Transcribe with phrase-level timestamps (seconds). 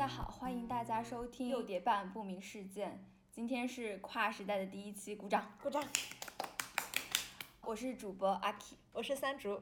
[0.00, 3.04] 大家好，欢迎大家收听六点半不明事件。
[3.30, 5.84] 今天是跨时代的第一期，鼓掌，鼓掌。
[7.60, 9.60] 我是主播阿 K，我是三竹。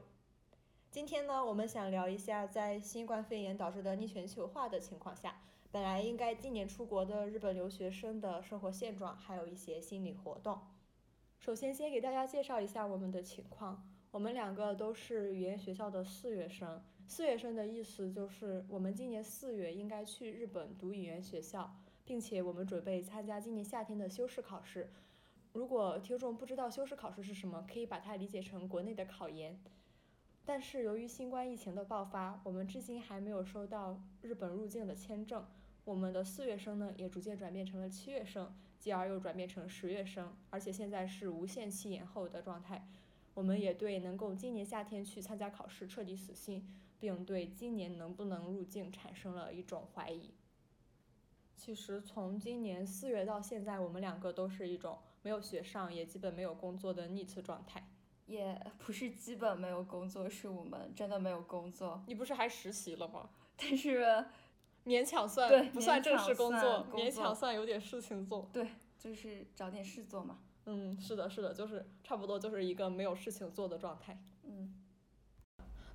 [0.89, 5.41] 今天呢，我们想聊一下在新冠肺炎导致的逆全球化的情况下，
[5.73, 10.57] 本来应该今年出国的日本留学生的生活现状，还有一些心理活动。
[11.41, 13.85] 首先，先给大家介绍一下我们的情况。
[14.11, 16.81] 我们两个都是语言学校的四月生。
[17.09, 24.91] 四月生的意思就是我们今年四月应该去日本读语言学校，并且我们准备参加今年夏天的修士考试。
[25.53, 29.59] 如果听众不知道修士考试是什么，可以把它理解成国内的考研。
[30.45, 35.43] 但是由于新冠疫情的爆发，我们至今还没有收到日本入境的签证。
[35.85, 42.87] 我们的四月生呢，也逐渐转变成了七月生，继而又转变成十月生，而且现在是无限期延后的状态。
[43.33, 46.63] 我们也对能够今年夏天去参加考试彻底死心，
[46.99, 50.33] 并对今年能不能入境产生了一种怀疑。
[51.55, 57.89] 其实从今年四月到现在，我们两个都是一种没有学上，也基本没有工作的逆次状态。
[58.25, 62.03] 也不是基本没有工作，是我们真的没有工作。
[62.05, 63.27] 你不是还实习了吗？
[63.57, 64.23] 但是
[64.85, 68.47] 勉强算，对，不算正式工作，勉强算有点事情做。
[68.53, 70.39] 对，就是找点事做嘛。
[70.65, 74.21] 嗯，是的，是的，就是差不多就是一个没有事情做的状态。
[74.43, 74.75] 嗯，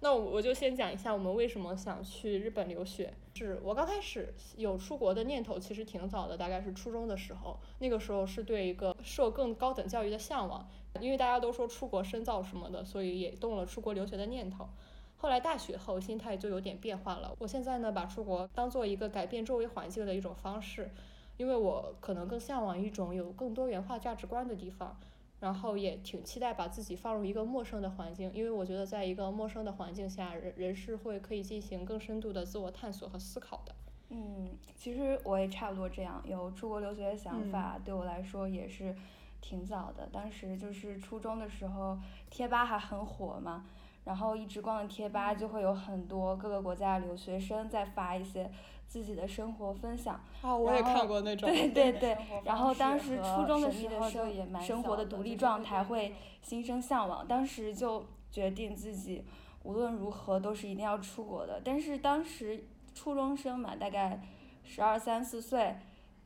[0.04, 3.10] 那我就先讲一下我们为什么想去日本留学。
[3.36, 7.58] 是我刚开始有出国的念头，其实挺早的，大概是初中的时候。
[7.78, 10.68] 那个时候是对一个受更高等教育的向往，
[11.00, 14.68] 因为大家都说出国深造什么的，所以也动了出国留学的念头。
[15.16, 17.34] 后来大学后心态就有点变化了。
[17.38, 20.90] 我现在呢，把出国当做一个改变周围环境的一种方式。
[21.38, 25.00] 因为我可能更向往一种有更多元化价值观的地方，
[25.44, 33.74] 然后也挺期待把自己放入一个陌生的环境，因为我觉得在一个陌生的环境下，人人是会可以进行更深度的自我探索和思考的。
[34.08, 38.96] 嗯，其实我也差不多这样，有出国留学的想法，对我来说也是
[39.42, 40.08] 挺早的。
[40.10, 41.98] 当时就是初中的时候，
[42.30, 43.66] 贴吧还很火嘛。
[44.04, 48.50] 然后一直逛贴吧，就会有很多各个国家的留学生在发一些
[48.94, 50.20] 自己的生活分享。
[50.40, 51.50] 啊，我也看过那种。
[51.50, 52.16] 对对对。
[52.44, 54.24] 然后当时初中的时候，就
[54.60, 57.26] 生活的独立状态会心生向往。
[57.26, 59.24] 当时就决定自己
[59.64, 61.60] 无论如何都是一定要出国的。
[61.64, 64.22] 但是当时初中生嘛，大概
[64.62, 65.74] 十二三四岁，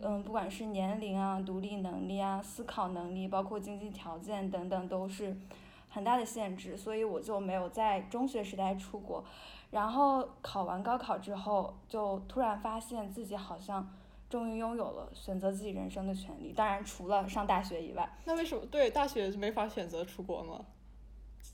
[0.01, 5.35] 嗯，不管是年龄啊、独立能力啊、思考能力，包括经济条件等等，都是。
[5.91, 9.25] 很大的限制，所以我就没有在中学时代出国。
[9.71, 13.89] 然后考完高考之后，就突然发现自己好像
[14.31, 16.53] 终于拥有了选择自己人生的权利。
[16.53, 18.19] 当然，除了上大学以外。
[18.25, 20.65] 那为什么对大学没法选择出国吗？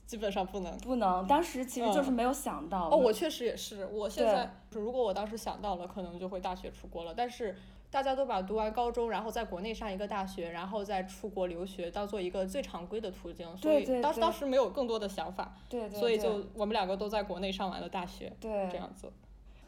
[0.07, 0.77] 基本上不能。
[0.79, 2.89] 不能，当时其实就是没有想到。
[2.89, 3.87] 哦，我确实也是。
[3.87, 7.15] 我现在如果我当时想到了，可能就会大学出国了。
[7.15, 7.57] 但是。
[7.94, 13.56] 大家都把读完高中，然后在国内上一个大学，然后再出国留学，当做一个最常规的途径。
[13.56, 15.55] 所以当当时没有更多的想法。
[15.69, 15.97] 对对。
[15.97, 18.32] 所以就我们两个都在国内上完了大学。
[18.41, 18.69] 对。
[18.69, 19.12] 这样子。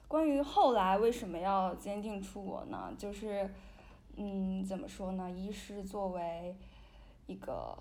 [0.09, 2.93] 关于后来为什么要坚定出国呢？
[2.99, 3.49] 就是，
[4.17, 5.31] 嗯，怎么说呢？
[5.31, 6.57] 一是作为
[7.27, 7.79] 一个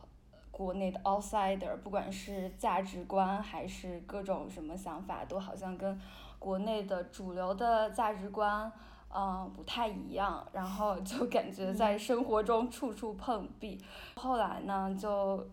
[0.52, 6.00] 国内的 outsider，不管是价值观还是各种什么想法，都好像跟
[6.38, 8.72] 国内的主流的价值观。
[9.14, 13.82] 嗯，不太一样，然后就感觉在生活中处处碰壁。
[14.16, 15.48] 后来呢，就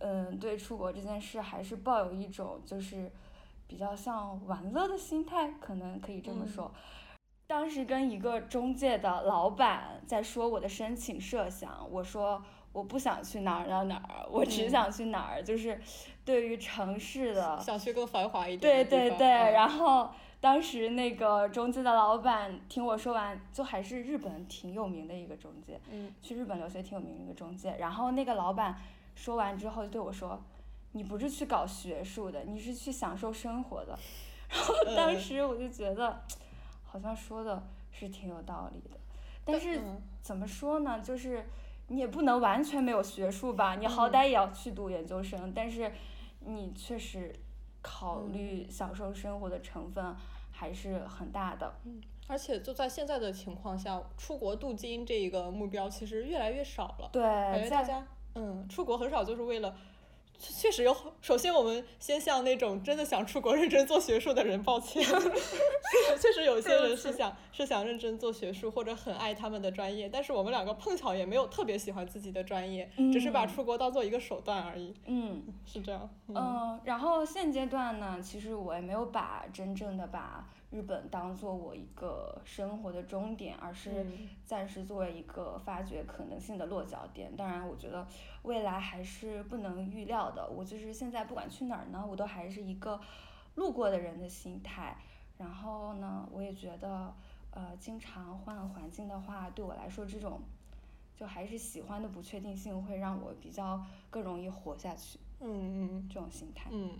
[0.00, 3.08] 嗯，对出国这件事还是抱有一种就是
[3.68, 6.72] 比较像玩乐的心态，可能可以这么说。
[7.46, 12.42] 当时跟一个中介的老板在说我的申请设想，我说
[12.72, 15.80] 我不想去哪儿哪儿哪儿，我只想去哪儿，就是
[16.24, 20.10] 对于城市的想去更繁华一点对对对，然后。
[20.38, 27.74] 当时那个中介的老板听我说完，就还是日本挺有名的一个中介，嗯，去日本留学挺有名的一个中介。
[27.78, 28.78] 然后那个老板
[29.14, 30.40] 说完之后就对我说
[30.92, 33.98] ：“你不是去搞学术的，你是去享受生活的。
[34.48, 36.22] ”然后当时我就觉得，
[36.84, 38.96] 好像说的是挺有道理的。
[39.44, 39.80] 但是
[40.20, 41.00] 怎么说呢？
[41.00, 41.46] 就是
[41.88, 43.74] 你也不能完全没有学术吧？
[43.74, 45.52] 你好歹也要去读研究生。
[45.52, 45.90] 但是
[46.40, 47.34] 你确实。
[47.88, 50.16] 考虑享受生活的成分
[50.50, 51.72] 还是很大的。
[51.84, 57.08] 嗯，而且就在现在的情况下，出国镀金这一个目标其实越来越少了。
[57.12, 58.04] 对，感觉大家
[58.34, 59.76] 嗯，出国很少就是为了，
[60.38, 60.96] 确实有。
[61.20, 65.02] 首先，我们先向那种真的想出国认真做学术的人抱歉，
[66.20, 76.08] 确实有有些人是想是想认真做学术或者很爱他们的专业，但是我们两个碰巧也没有特别喜欢自己的专业，只是把嗯出国当做一个手段而已，嗯是这样。
[76.28, 87.34] 嗯嗯，然后现阶段呢，其实我也没有把真正的把日本当做我一个生活的终点，而是嗯暂时作为一个发掘可能性的落脚点。
[87.36, 88.06] 当然，我觉得
[88.42, 90.48] 未来还是不能预料的。
[90.48, 93.00] 我就是现在不管去哪儿呢，我都还是一个
[93.54, 94.96] 路过的人的心态。
[95.38, 97.14] 然后呢，我也觉得，
[97.50, 100.40] 呃，经常换环境的话，对我来说，这种
[101.14, 105.18] 就还是喜欢的不确定性会让我比较更容易活下去。
[105.40, 106.70] 嗯嗯这种心态。
[106.72, 106.90] 嗯，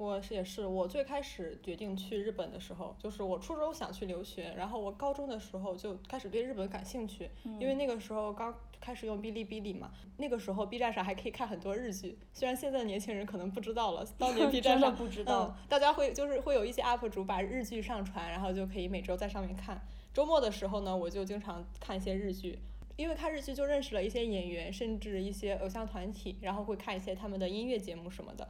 [0.00, 19.82] 我是也是，我最开始决定去日本的时候，就是我初中想去留学，然后我高中的时候就开始对日本感兴趣，因为那个时候刚开始用哔哩哔哩嘛，那个时候 B 站上还可以看很多日剧，虽然现在年轻人可能不知道了，当年 B 站上不知道嗯，大家会就是会有一些 UP 主把日剧上传，然后就可以每周在上面看。
[20.14, 22.58] 周末的时候呢，我就经常看一些日剧，
[22.96, 28.48] 因为看日剧就认识了一些演员，甚至一些偶像团体，然后会看一些他们的音乐节目什么的。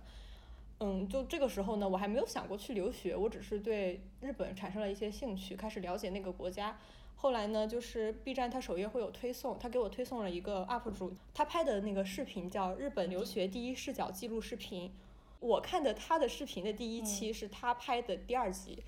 [0.83, 6.79] 嗯，就这个时候呢，我还没有想过去留学，我只是对日本产生了一些兴趣，开始了解那个国家。
[7.17, 14.89] 后来呢，就是 B 站它首页会有推送，他给我推送了一个 UP 主，他拍的那个视频叫《日本留学第一视角记录视频》。
[15.39, 18.83] 我看的他的视频的第一期是他拍的第二集，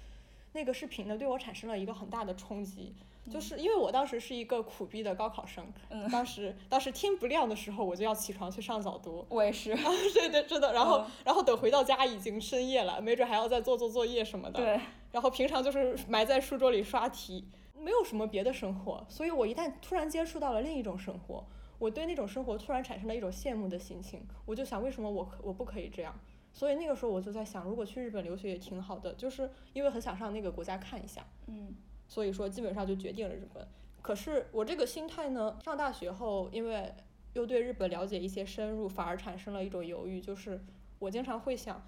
[0.54, 2.94] 那个视频呢对我产生了一个很大的冲击，
[3.30, 6.08] 就是因为我当时是一个苦逼的高考生，嗯。
[6.10, 9.74] 当时当时天不亮的时候我就要起床去上早读，我也是。
[10.14, 11.06] 对对是的，然后、嗯。
[11.24, 14.80] 然后等回到家已经深夜了，没准还要再做做作业什么的，对，
[15.12, 17.46] 然后平常就是埋在书桌里刷题，
[17.78, 21.44] 没有什么别的生活，所以我一旦突然接触到了另一种生活，
[21.78, 26.12] 我对那种生活突然产生了一种羡慕的心情，我就想为什么我可我不可以这样？
[26.52, 31.74] 所以那个时候我就在想，如果去日本留学也挺好的，就是因为很想上那个国家看一下，嗯
[32.12, 33.66] 所以说基本上就决定了日本。
[34.02, 36.94] 可是我这个心态呢，上大学后因为
[37.32, 40.60] 又对日本了解一些深入，反而产生了一种犹豫，就是
[40.98, 41.82] 我经常会想，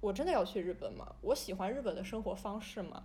[0.00, 1.14] 我真的要去日本吗？
[1.20, 3.04] 我喜欢日本的生活方式吗？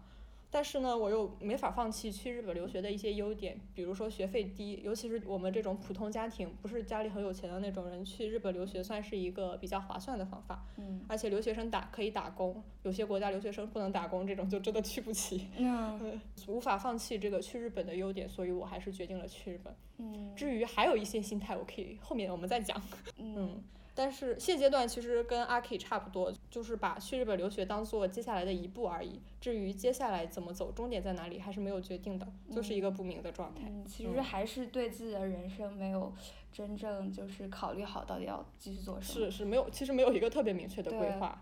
[0.54, 10.66] 但是呢，我又没法放弃去日本留学的一些优点，比如说学费低，尤其是我们这种普通家庭，不是家里很有钱的那种人，去日本留学算是一个比较划算的方法。
[10.78, 15.48] 嗯而且留学生打可以打工，有些国家留学生不能打工，这种就真的去不起。
[15.58, 19.74] 嗯无法放弃这个去日本的优点，所以我还是决定了去日本。
[20.00, 22.82] 嗯至于还有一些心态，我可以后面我们再讲。
[23.18, 23.64] 嗯嗯，
[23.94, 29.22] 但是现阶段其实跟阿 K 差不多，就是把去日本留学当做接下来的一步而已。
[29.40, 33.64] 至于接下来怎么走，终点在哪里，还是没有决定的，就是一个不明的状态。
[33.68, 36.14] 嗯，其实还是对自己的人生没有
[36.52, 39.26] 真正就是考虑好到底要继续做什么。
[39.26, 41.42] 是是没有，其实没有一个特别明确的规划。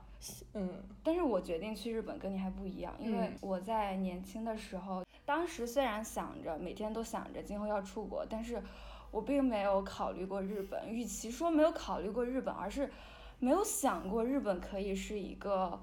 [0.54, 8.62] 嗯但是我决定去日本跟你还不一样，因为嗯我在年轻的时候，当时虽然想着每天都想着今后要出国，但是
[9.12, 10.90] 我并没有考虑过日本。
[10.90, 12.92] 与其说没有考虑过日本，而是
[13.40, 15.80] 没有想过日本可以是一个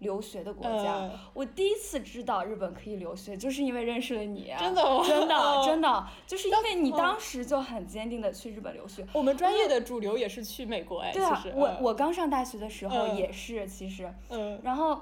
[0.00, 0.94] 留学的国家。
[0.94, 4.52] 呃我第一次知道日本可以留学，就是因为认识了你。
[4.58, 5.04] 真的吗？
[5.06, 9.06] 真的哦 真的，就是因为你哦当时就很坚定的去日本留学。
[9.12, 15.00] 我们专业的主流也是去美国哎，对啊我嗯我刚上大学的时候嗯也是，其实，嗯，然后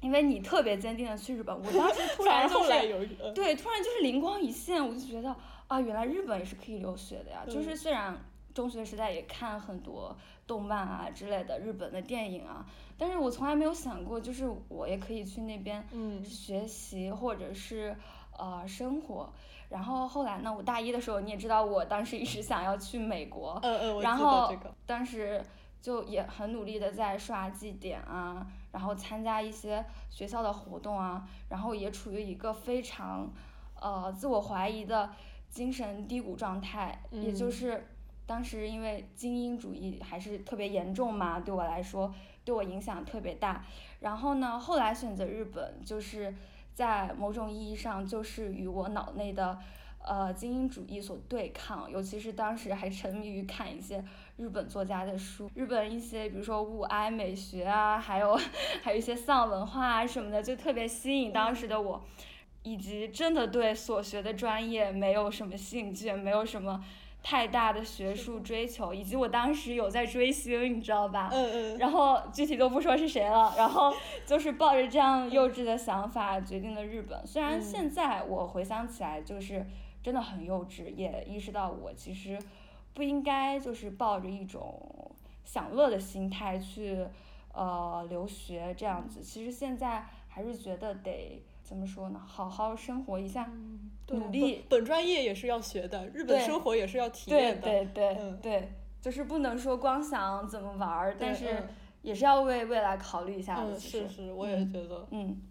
[0.00, 5.34] 因为你特别坚定的去日本，我当时突 然就是有对，突然就是灵光一现，我就觉得
[5.68, 7.44] 啊，原来日本也是可以留学的呀。
[7.46, 8.16] 就是嗯虽然
[8.54, 12.64] 中学时代也看很多动漫啊之类的日本的电影啊，
[12.96, 17.94] 但是我从来没有想过，就是我也可以去那边嗯学习或者是
[18.38, 19.32] 呃生活。
[19.68, 25.44] 然后后来呢，我大一的时候你也知道，我当时一直想要去美国，嗯嗯，我记得然后这个当时
[25.82, 33.28] 就也很努力的在刷绩点啊，然后参加一些学校的活动啊，然后也处于一个非常
[33.80, 35.10] 呃自我怀疑的
[35.50, 37.86] 精神低谷状态，也就嗯是
[38.26, 42.12] 当时因为精英主义还是特别严重嘛，对我来说
[42.44, 43.64] 对我影响特别大。
[44.00, 46.34] 然后呢，后来选择日本，就是
[46.74, 49.58] 在某种意义上就是与我脑内的
[50.04, 54.04] 呃精英主义所对抗，尤其是当时还沉迷于看一些
[54.36, 58.38] 日本作家的书，日本一些比如说物哀美学啊，还有
[58.82, 62.04] 还有一些丧文化啊什么的，就特别吸引当时的我，
[62.66, 66.84] 以及真的对所学的专业没有什么兴趣，没有什么
[67.22, 71.30] 太大的学术追求，以及我当时有在追星，你知道吧？
[71.32, 73.94] 嗯嗯然后具体都不说是谁了，然后
[74.26, 77.24] 就是抱着这样幼稚的想法决定了日本。
[77.24, 79.64] 虽然嗯现在我回想起来就是
[80.02, 82.36] 真的很幼稚，也意识到我其实
[82.94, 87.06] 不应该就是抱着一种享乐的心态去
[87.52, 89.20] 呃留学这样子。
[89.22, 92.22] 其实现在还是觉得得怎么说呢？
[92.24, 93.50] 好好生活一下，
[94.06, 97.62] 对努力本本专业也是要学的，日本生活也是要体验的。
[97.62, 101.64] 对对嗯对，就是不能说光想怎么玩儿，但是
[102.02, 103.76] 也是要为未来考虑一下的。
[103.80, 105.08] 是是，我也嗯觉得。
[105.10, 105.42] 嗯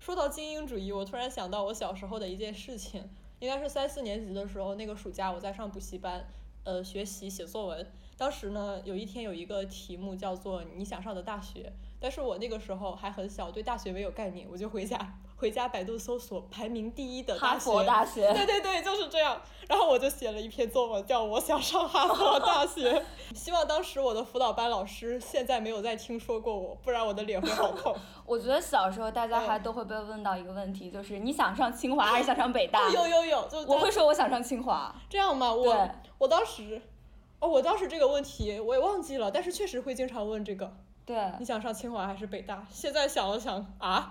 [0.00, 3.08] 说到精英主义，我突然想到我小时候的一件事情，
[3.38, 6.26] 应该是三四年级的时候，那个暑假我在上补习班，
[6.64, 7.86] 呃，学习写作文。
[8.18, 17.64] 当时呢，有一天有一个题目叫做“你想上的大学”，但是我那个时候还很小，对大学没有概念，我就回家回家百度搜索排名第一的哈大学。
[17.64, 19.40] 佛大学，对对对，就是这样。
[19.68, 23.04] 然后我就写了一篇作文，叫我想上哈佛大学。
[23.34, 27.96] 希望当时我的辅导班老师现在没有再听说过我，不然我的脸会好痛。
[28.26, 32.90] 我觉得小时候大家还嗯都会被问到一个问题，就是你想上清华还是想上北大？
[32.90, 34.94] 有有有，就我会说我想上清华。
[35.08, 35.52] 这样吗？
[35.52, 36.80] 我我当时，
[37.40, 42.66] 哦，我当时这个问题我也忘记了，但是确实会经常问这个，对，你想上清华还是北大？
[42.70, 44.10] 现在想了想啊，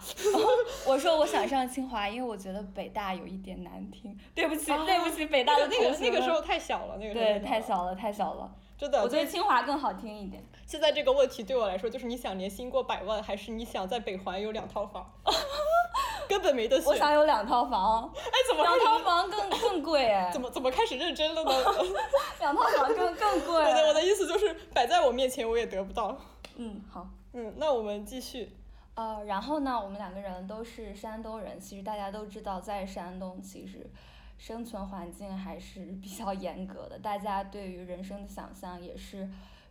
[0.86, 4.16] 我说我想上清华，因为我觉得北大有一点难听。
[4.36, 8.52] 对不起，啊对不起，北大的那个那个时候太小了，那个时候对太小了，太小了。
[8.78, 9.02] 真的。
[9.02, 10.44] 我觉得清华更好听一点。
[10.68, 15.12] 现在这个问题对我来说，就是你想年薪过百万，还是你想在北环有两套房？
[16.30, 16.86] 根本没得选。
[16.86, 21.52] 我想有两套房，哎，怎么两套房更更贵哎怎，么怎么开始认真了呢？
[22.40, 23.56] 两套房更更贵。
[23.56, 26.16] 我的我的意思就是摆在我面前我也得不到。
[26.56, 27.10] 嗯，好。
[27.34, 28.50] 嗯，那我们继续。
[28.96, 33.90] 呃，然后呢，我们两个人都是山东人，其实大家都知道，在山东其实
[34.38, 39.28] 生存环境还是比较严格的，大家对于人生的想象也是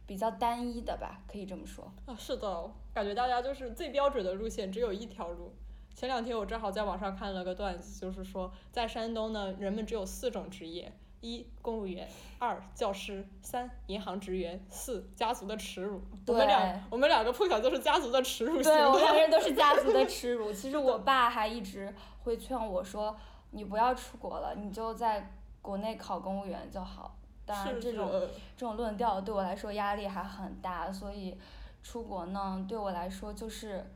[0.08, 1.92] 比较单一的吧，可以这么说。
[2.06, 5.52] 啊，是的，感觉大家就是最标准的路线只有一条路。
[5.94, 12.06] 前两天我正好在网上看了个段子，就是说在山东呢，人们只有四种职业：一公务员，
[12.38, 16.02] 二教师，三银行职员，四家族的耻辱。
[16.26, 19.20] 我们对两我们两个碰巧就是家族的耻辱对，我们两个。
[19.20, 20.52] 人都是 家族的耻辱。
[20.52, 23.16] 其实我爸还一直会劝我说，
[23.52, 27.16] 你不要出国了，你就在国内考公务员就好。
[27.46, 31.38] 当然，这种呃这种论调对我来说压力还很大，所以
[31.82, 33.88] 出国呢，对我来说就是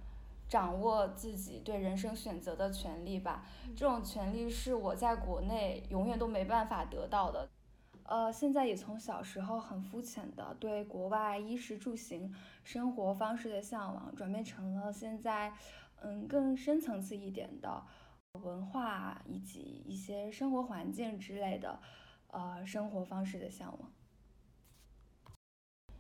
[0.48, 3.44] 掌握自己对人生选择的权利吧。
[3.76, 7.48] 这种权利是我在国内永远都没办法得到的。
[8.04, 15.52] 呃，现在也从小时候很肤浅的对国外衣食住行、生活方式的向往，转变成了现在
[16.00, 17.82] 嗯更深层次一点的
[18.42, 21.80] 文化以及一些生活环境之类的
[22.28, 23.90] 呃生活方式的向往。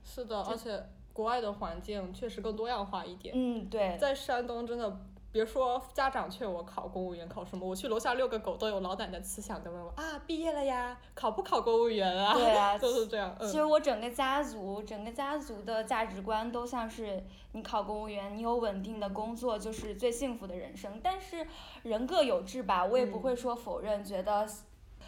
[0.04, 0.86] 是的，而且
[1.16, 3.34] 国外的环境确实更多样化一点。
[3.34, 5.00] 嗯，对，在山东真的，
[5.32, 12.34] 别说家长劝我考公务员考什么，我去楼下遛个狗都有老奶奶慈祥的问我啊，毕业了呀，考不考公务员啊？
[12.36, 13.34] 对啊 就是这样。
[13.40, 21.00] 嗯其实我整个家族，整个家族的价值观都像是你考公务员，你有稳定的工作就是最幸福的人生。
[21.02, 21.46] 但是
[21.82, 24.46] 人各有志吧，我也不嗯会说否认，觉得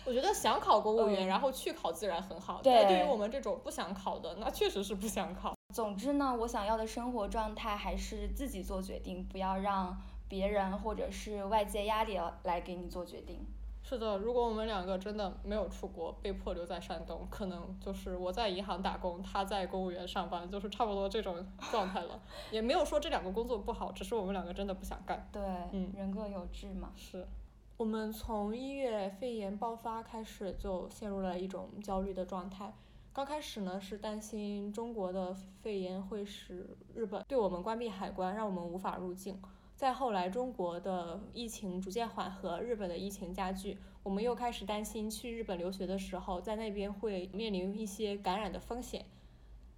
[0.07, 2.61] 我觉得想考公务员，嗯然后去考自然很好。
[2.63, 5.55] 对但对于我们这种不想考的，那确实是不想考。
[5.75, 13.45] 总之呢，我想要的生活状态还是自己做决定，不要让别人或者是外界压力来给你做决定。
[13.83, 22.19] 是的，如果我们两个真的没有出国，被迫留在山东，可能就是我在银行打工，他在公务员上班，就是差不多这种状态了。
[22.51, 25.29] 也没有说这两个工作不好，只是我们两个真的不想干。
[25.31, 26.93] 对，嗯人各有志嘛。
[26.97, 27.29] 是，
[27.77, 32.73] 我们从一月肺炎爆发开始就陷入了一种焦虑的状态。
[33.19, 39.43] 刚开始呢是担心中国的肺炎会使日本对我们关闭海关，让我们无法入境。
[39.75, 49.05] 再后来，中国的疫情逐渐缓和，日本的疫情加剧，我们又开始担心去日本留学的时候，在那边会面临一些感染的风险。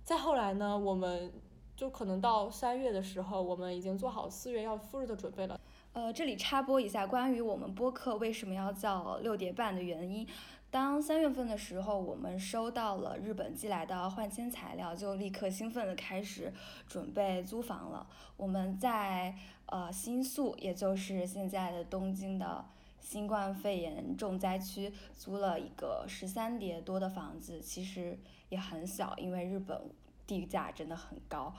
[0.05, 1.33] 再后来呢，我们
[1.75, 5.59] 就可能到三月的时候，我们已经做好四月要赴日的准备了。
[5.95, 10.29] 呃，这里插播一下关于我们播客为什么要叫六叠半的原因。
[10.71, 16.53] 当三月份的时候，我们收到了日本寄来的换签材料，就立刻兴奋的开始
[16.87, 18.07] 准备租房了。
[18.37, 19.35] 我们在
[19.67, 22.65] 呃新宿，也就是现在的东京的
[23.01, 28.17] 新冠肺炎重灾区，租了一个十三叠多的房子，其实
[28.49, 29.77] 也很小，因为日本
[30.25, 31.53] 地价真的很高。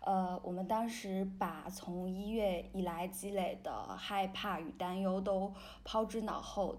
[0.00, 6.76] 呃，我们当时把从一月以来积累的害怕与担忧都抛之脑后，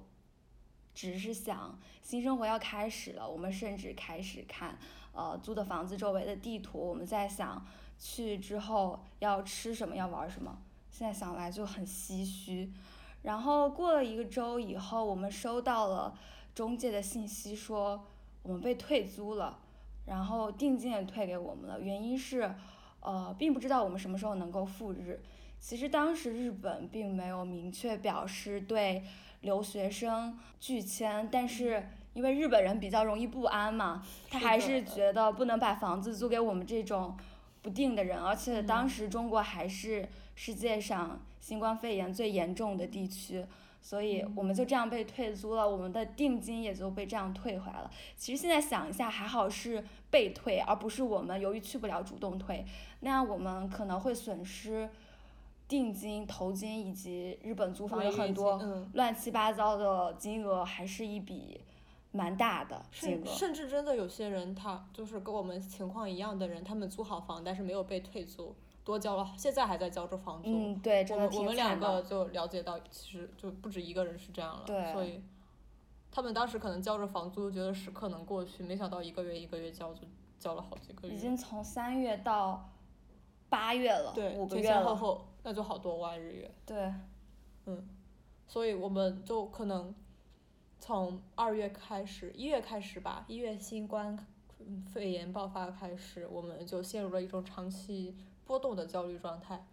[1.00, 3.26] 只是想新生活要开始了。
[3.26, 4.78] 我们甚至开始看
[5.14, 7.66] 呃租的房子周围的地图，我们在想
[7.98, 10.60] 去之后要吃什么，要玩什么。
[10.92, 12.74] 现在想来就很唏嘘。
[13.22, 16.14] 然后过了一个周以后，我们收到了
[16.54, 18.06] 中介的信息说
[18.44, 19.58] 我们被退租了，
[20.06, 22.54] 然后定金也退给我们了，原因是。
[23.02, 25.24] 呃，并不知道我们什么时候能够赴日。
[25.58, 29.02] 其实当时日本并没有明确表示对
[29.42, 37.16] 留学生拒签，但是因为日本人比较容易不安嘛，他还是觉得不能把房子租给我们这种
[37.62, 43.46] 不定的人，而且当时中国还是世界上新冠肺炎最严重的地区。
[43.82, 47.90] 所以我们就这样被退租了，我们的定金也就被这样退回来了。
[48.18, 49.82] 其实现在想一下，还好是
[50.12, 52.66] 被退，而不是我们由于去不了主动退，
[53.00, 54.90] 那样我们可能会损失
[55.70, 58.60] 定金、头金以及日本租房有很多
[58.96, 61.62] 乱七八糟的金额，还是一笔
[62.12, 63.26] 蛮大的金额。
[63.26, 68.54] 甚至真的有些人，他就是跟我们情况一样的人，他们租好房，但是没有被退租。
[68.84, 70.50] 多交了，现在还在交着房租。
[70.50, 74.64] 嗯，对，我们我们两个就了解到，其实就不止一个人是这样了。
[74.66, 74.92] 对。
[74.92, 75.22] 所以，
[76.12, 80.02] 他们当时可能交着房租，觉得时刻能过去，没想到一个月一个月交，就
[80.40, 81.14] 交了好几个月。
[81.14, 82.68] 已经从三月到
[83.48, 86.52] 八月了，五个月前前后后，那就好多万日元。
[86.64, 86.94] 对。
[87.66, 87.84] 嗯，
[88.46, 89.96] 所以我们就可能
[90.80, 94.16] 从二月开始，一月开始吧，一月新冠
[94.94, 98.16] 肺炎爆发开始，我们就陷入了一种长期。
[98.46, 99.66] 波动的焦虑状态，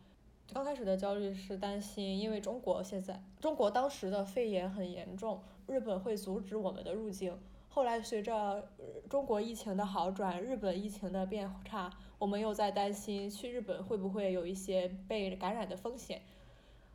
[0.50, 7.38] 刚开始的焦虑是担心，因为中国现在中国当时的肺炎很严重，日本会阻止我们的入境。
[7.76, 8.70] 后来随着
[9.06, 16.22] 中国疫情的好转，日本疫情的变差，我们又在担心去日本会不会有一些被感染的风险。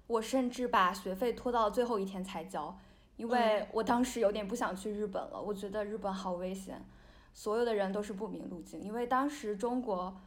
[0.08, 2.76] 我甚至把学费拖到最后一天才交，
[3.16, 6.84] 因为我当时有点不想去日本了，我觉得日本好危险，
[7.32, 10.20] 所有的人都是不明路径，因为当时中国。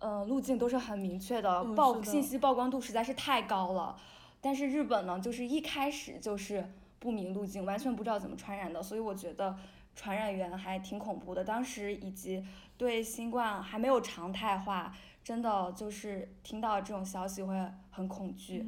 [0.00, 3.96] 嗯，路径都是很明确的，曝信息曝光度实在是太高了。
[4.40, 6.64] 但是日本呢，就是一开始就是
[7.00, 9.56] 不明路径，完全不知道怎么传染的，所以我觉得
[9.98, 11.42] 传染源还挺恐怖的。
[11.42, 12.44] 当时以及
[12.76, 17.52] 对新冠还没有常态化，真的就是听到这种消息会
[17.90, 18.64] 很恐惧。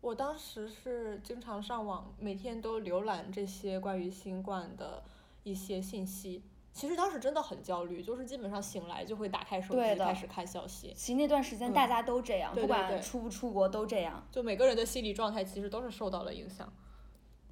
[0.00, 5.04] 我当时是经常上网，每天都浏览这些关于新冠的
[5.44, 6.42] 一些信息。
[6.72, 10.92] 其实当时真的很焦虑，就是基本上醒来就会打开手机开始看消息。
[10.96, 14.26] 其实那段时间大家都这样，不管出不出国都这样。
[14.32, 16.72] 就每个人的心理状态其实都是受到了影响。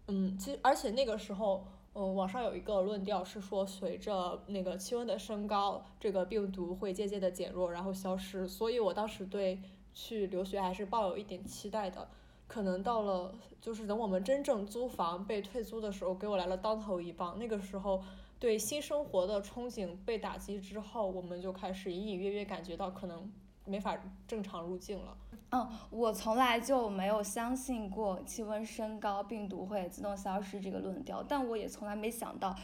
[0.09, 8.47] 嗯，其实而且那个时候，嗯，网上有一个论调是说，随着那个气温的升高，这个病毒会渐渐的减弱，然后消失。
[8.47, 9.61] 所以我当时对
[9.93, 12.09] 去留学还是抱有一点期待的。
[12.47, 17.39] 可能到了，就是等我们真正租房被退租的时候，给我来了当头一棒。
[17.39, 18.03] 那个时候。
[18.41, 23.31] 对新生活的憧憬被打击之后，我们就开始隐隐约约感觉到可能
[23.71, 25.17] 没法正常入境了。
[25.53, 32.55] 嗯，我从来就没有相信过气温升高病毒会自动消失这个论调，但我也从来没想到，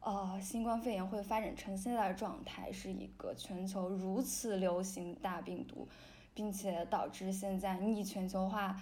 [0.00, 5.88] 呃，新冠肺炎会发展成现在的状态，是一个全球如此流行大病毒，
[6.32, 8.76] 并且导致现在逆全球化，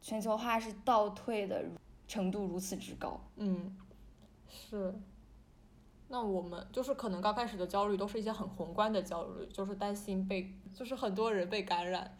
[0.00, 1.64] 全球化是倒退的
[2.08, 3.20] 程度如此之高。
[3.36, 3.76] 嗯，
[4.48, 4.94] 是。
[6.12, 12.18] 那我们就是可能刚开始的焦虑都是一些很宏观的焦虑，就是担心被，就是很多人被感染，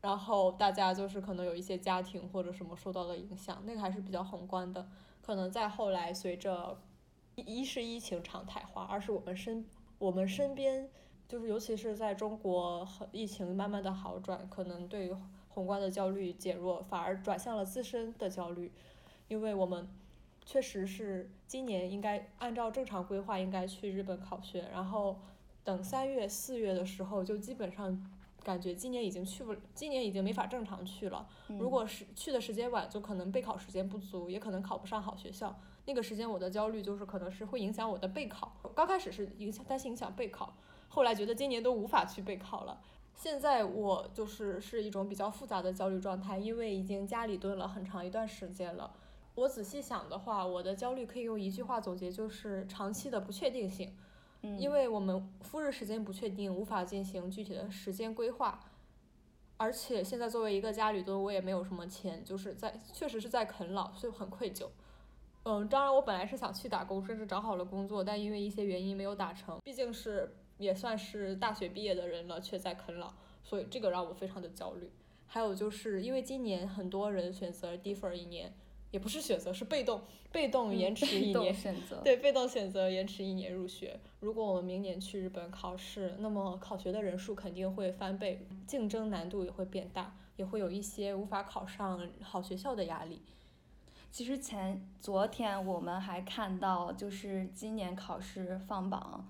[0.00, 4.88] 然后大家就是可能有一些家庭或者什么受到了影响，那个还是比较宏观的。
[5.20, 6.80] 可能再后来随着
[7.34, 9.66] 一是疫情常态化，二是我们身
[9.98, 10.88] 我们身边
[11.26, 15.12] 就是尤其是在中国疫情慢慢的好转，可能对
[15.48, 18.70] 宏观的焦虑减弱，反而转向了自身的焦虑，
[19.26, 19.88] 因为我们。
[20.46, 25.18] 确实是今年应该按照正常规划应该去日本考学，然后
[25.64, 28.00] 等三月四月的时候就基本上
[28.44, 31.26] 感觉今年已经去不，今年已经没法正常去了。
[31.58, 35.58] 如果是去的时间晚，就可能备考时间不足，也可能考不上好学校。
[35.84, 38.52] 那个时间我的焦虑就是可能是会影响我的备考。
[38.74, 40.56] 刚开始是影响担心影响备考，
[40.88, 42.80] 后来觉得今年都无法去备考了。
[43.14, 48.94] 现在我就是是一种比较复杂的焦虑状态，因为已经家里蹲了很长一段时间了。
[49.36, 53.94] 我仔细想的话，我的焦虑可以用一句话总结，就是长期的不确定性。
[54.40, 58.58] 嗯，因为我们赴日时间不确定，无法进行具体的时间规划。
[59.58, 64.68] 而且现在作为一个家里蹲，我也没有什么钱，就是在确实是在啃老，所以很愧疚。
[65.42, 69.58] 嗯，当然我本来是想去打工，甚至找好了工作，但因为一些原因没有打成。
[69.62, 73.12] 毕竟是也算是大学毕业的人了，却在啃老，
[73.44, 74.90] 所以这个让我非常的焦虑。
[75.26, 78.54] 还有就是因为今年很多人选择 defer 一年。
[78.90, 81.54] 也不是选择，是被动，被动延迟一年，
[82.02, 83.98] 对，被动选择延迟一年入学。
[84.20, 93.20] 如果我们明年去日本考试，那么考学的人数肯定会翻倍，竞争难度也会变大，也会有一些无法考上好学校的压力。
[94.10, 99.28] 其实前昨天我们还看到，就是今年考试放榜，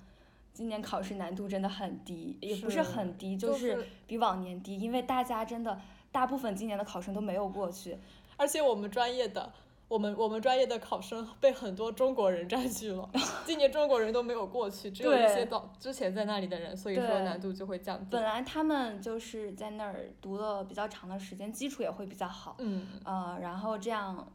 [0.53, 5.81] 今年考试难度真的很低，也不是是很低，就就是是比往年低，因为大家真的
[6.12, 7.97] 大部分今年的考生都没有过去。
[8.37, 9.53] 而且我们专业的，
[9.88, 13.09] 我们我们专业的考生被很多中国人占据了，
[13.46, 18.22] 今年中国人都没有过去，只有一些早之前在那里的人，所以说难度就会降低本。
[18.22, 24.33] 来他们就是在那儿读了比较长的时间，基础也会比较好，嗯，呃，然后这样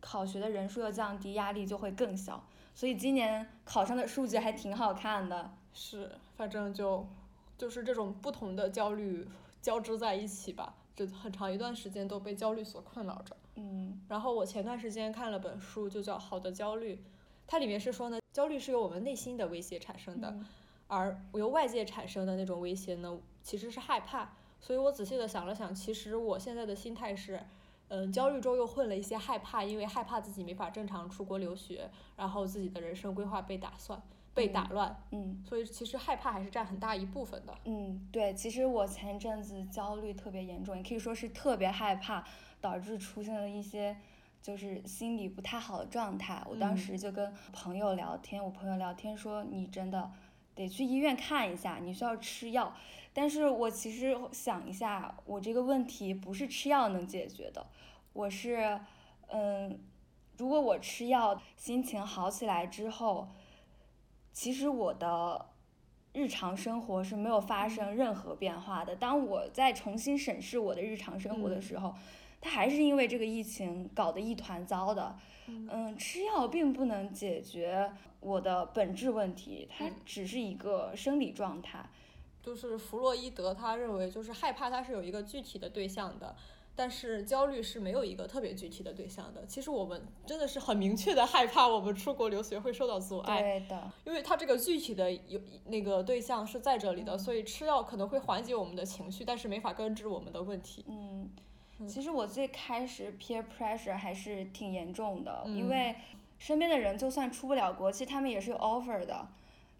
[0.00, 2.44] 考学的人数又降低，压力就会更小。
[2.74, 5.50] 所以今年考上的数据还挺好看的。
[5.72, 7.06] 是，反正就
[7.56, 9.28] 就是这种不同的焦虑
[9.60, 13.36] 交织在一起吧，这很长一段时间都被焦虑所困扰着。
[13.54, 16.96] 嗯然后我前段时间看了本书，就叫《好的焦虑》，
[17.46, 20.46] 它里面是说呢，焦虑是由我们内心的威胁产生的，嗯
[20.88, 24.32] 而由外界产生的那种威胁呢，其实是害怕。
[24.60, 27.40] 所以我仔细的想了想，其实我现在的心态是，
[27.88, 34.02] 嗯，焦虑中又混了一些害怕，因为害怕自己没法正常出国留学，然后自己的人生规划被打算、
[34.38, 37.52] 被打乱，嗯所以其实害怕还是占很大一部分的。
[37.64, 42.24] 嗯，对，其实我前阵子焦虑特别严重，也可以说是特别害怕，
[42.60, 43.96] 导致出现了一些
[44.40, 46.42] 就是心理不太好的状态。
[46.48, 50.10] 我当嗯时就跟朋友聊天，我朋友聊天说你真的
[50.54, 52.72] 得去医院看一下，你需要吃药。
[53.12, 57.66] 但是我其实想一下，我这个问题不是吃药能解决的，
[58.12, 58.78] 我是
[59.28, 59.80] 嗯，
[60.36, 63.28] 如果我吃药，心情好起来之后，
[64.32, 65.46] 其实我的
[66.12, 68.96] 日常生活是没有发生任何变化的。
[68.96, 71.94] 当我在重新审视我的日常生活的嗯时候，
[72.40, 75.16] 它还是因为这个疫情搞得一团糟的。
[75.46, 81.88] 嗯，吃药并不能解决我的本质问题，它嗯只是一个生理状态。
[82.42, 86.34] 就是弗洛伊德他认为，就是害怕它是有一个具体的对象的，
[86.78, 89.44] 但是焦虑是没有一个特别具体的对象的。
[89.46, 100.84] 其实我们真的是很明确的害怕我们出国留学会受到阻碍，对的，因为它这个具体的有那个对象是在这里的，所以吃药可能会缓解我们的情绪，但是没法根治我们的问题。
[100.86, 101.28] 嗯，
[101.80, 105.96] 嗯其实我最开始 peer pressure 还是挺严重的，因嗯为
[106.38, 109.26] 身边的人就算出不了国，其实他们也是有 offer 的，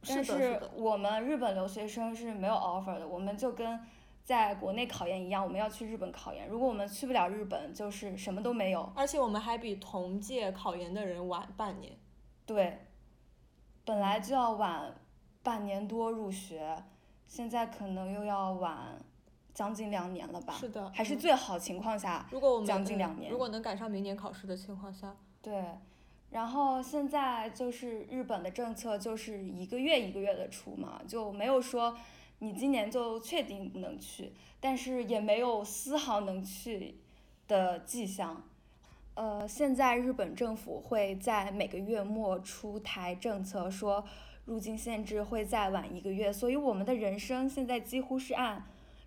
[0.05, 3.79] 但是我们日本留学生是没有 offer 的，我们就跟
[4.29, 8.93] 在国内考研一样，我们要去日本考研，如果我们去不了日本，就是什么都没有。
[8.95, 11.97] 而且我们还比同届考研的人晚半年。
[12.45, 12.79] 对，
[13.87, 14.95] 本来就要晚
[15.43, 16.77] 半年多入学，
[17.27, 19.03] 现在可能又要晚
[19.55, 20.53] 将近两年了吧？
[20.53, 25.65] 是的还是嗯最好情况下，如果我们将近嗯两年如果能赶上明年考试的情况下，对。
[26.29, 31.97] 然后现在就是日本的政策就是一个月一个月的出嘛，就没有说
[32.41, 37.01] 你今年就确定不能去，但是也没有丝毫能去
[37.47, 38.45] 的迹象。
[39.15, 44.05] 呃，现在日本政府会在每个月末出台政策，说
[44.45, 48.65] 入境限制会再晚一个月，所以我们的人生现在几乎是按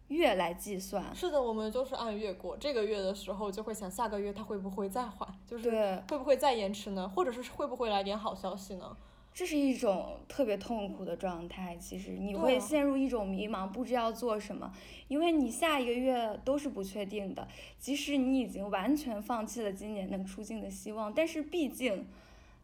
[0.09, 1.15] 月来计算。
[1.15, 2.57] 是的，我们就是按月过。
[2.57, 7.07] 这个月的时候就会想，下个月它会不会再缓，就是，会不会再延迟呢？
[7.07, 8.97] 或者是会不会来点好消息呢？
[9.33, 14.71] 这是一种特别痛苦的状态，其实你会陷入一种迷茫，不知道做什么，
[15.07, 17.47] 因为你下一个月都是不确定的。
[17.79, 22.05] 即使你已经完全放弃了今年能出境的希望，但是毕竟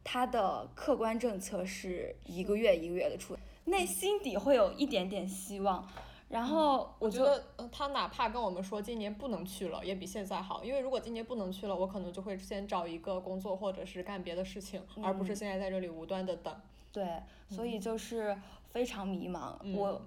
[0.03, 5.87] 它的客观政策是一个月一个月的出，内心底会有一点点希望。
[6.29, 10.63] 然后嗯我觉得，呃，他哪怕跟我们说今年不能去了，也比现在好。
[10.63, 16.53] 因为如果今年不能去了，我可能就会先找一个工作，或者是干别的事情，而不是嗯现在在这里无端的等。
[16.91, 17.07] 对，
[17.49, 18.37] 所以就是
[18.71, 19.55] 非常迷茫。
[19.61, 20.01] 嗯我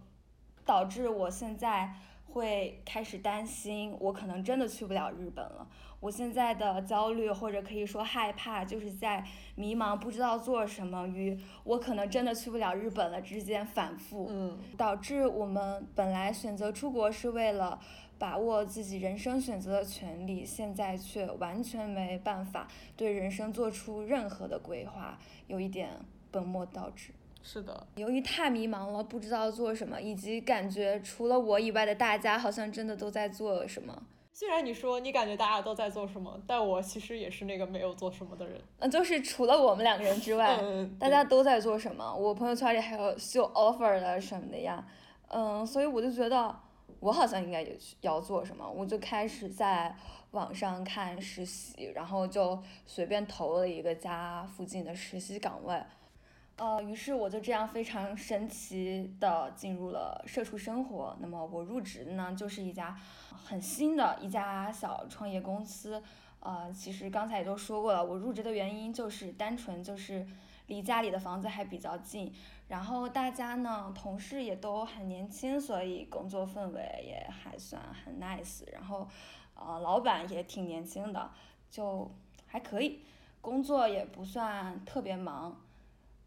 [0.66, 1.94] 导致我现在
[2.26, 5.66] 会开始担心，我可能真的去不了日本了。
[6.00, 17.78] 我现在的焦虑或者可以说害怕，就是在迷茫不知道做什么与我可能真的去不了日本了之间反复，嗯，导致我们本来选择出国是为了。
[18.20, 25.88] 把握自己人生选择的权利，现在却完全没办法对人生做出任何的规划，有一点
[26.30, 27.12] 本末倒置。
[27.42, 34.02] 是的，由于太迷茫了，不知道做什么，以及感觉除了我以外的大家好像真的都在做什么，
[34.40, 38.58] 虽然你说你感觉大家都在做什么，但我其实也是那个没有做什么的人。
[38.78, 42.14] 嗯，就是除了我们两个人之外，嗯，大家都在做什么。
[42.14, 44.82] 我朋友圈里还有秀 offer 的什么的呀，
[45.28, 46.58] 嗯，所以我就觉得
[47.00, 49.94] 我好像应该也要做什么，我就开始在
[50.30, 55.78] 网上看实习，然后就随便投了一个家附近的实习岗位。
[56.60, 61.16] 呃，于是我就这样非常神奇的进入了社畜生活。
[61.18, 62.94] 那么我入职呢，就是一家
[63.32, 66.02] 很新的一家小创业公司。
[66.40, 70.26] 呃，其实刚才也都说过了，我入职的原因就是单纯就是
[70.66, 72.30] 离家里的房子还比较近，
[72.68, 78.70] 然后大家呢同事也都很年轻，所以工作氛围也还算很 nice。
[78.70, 79.08] 然后，
[79.54, 81.30] 呃，老板也挺年轻的，
[81.70, 82.10] 就
[82.46, 83.00] 还可以，
[83.40, 85.58] 工作也不算特别忙，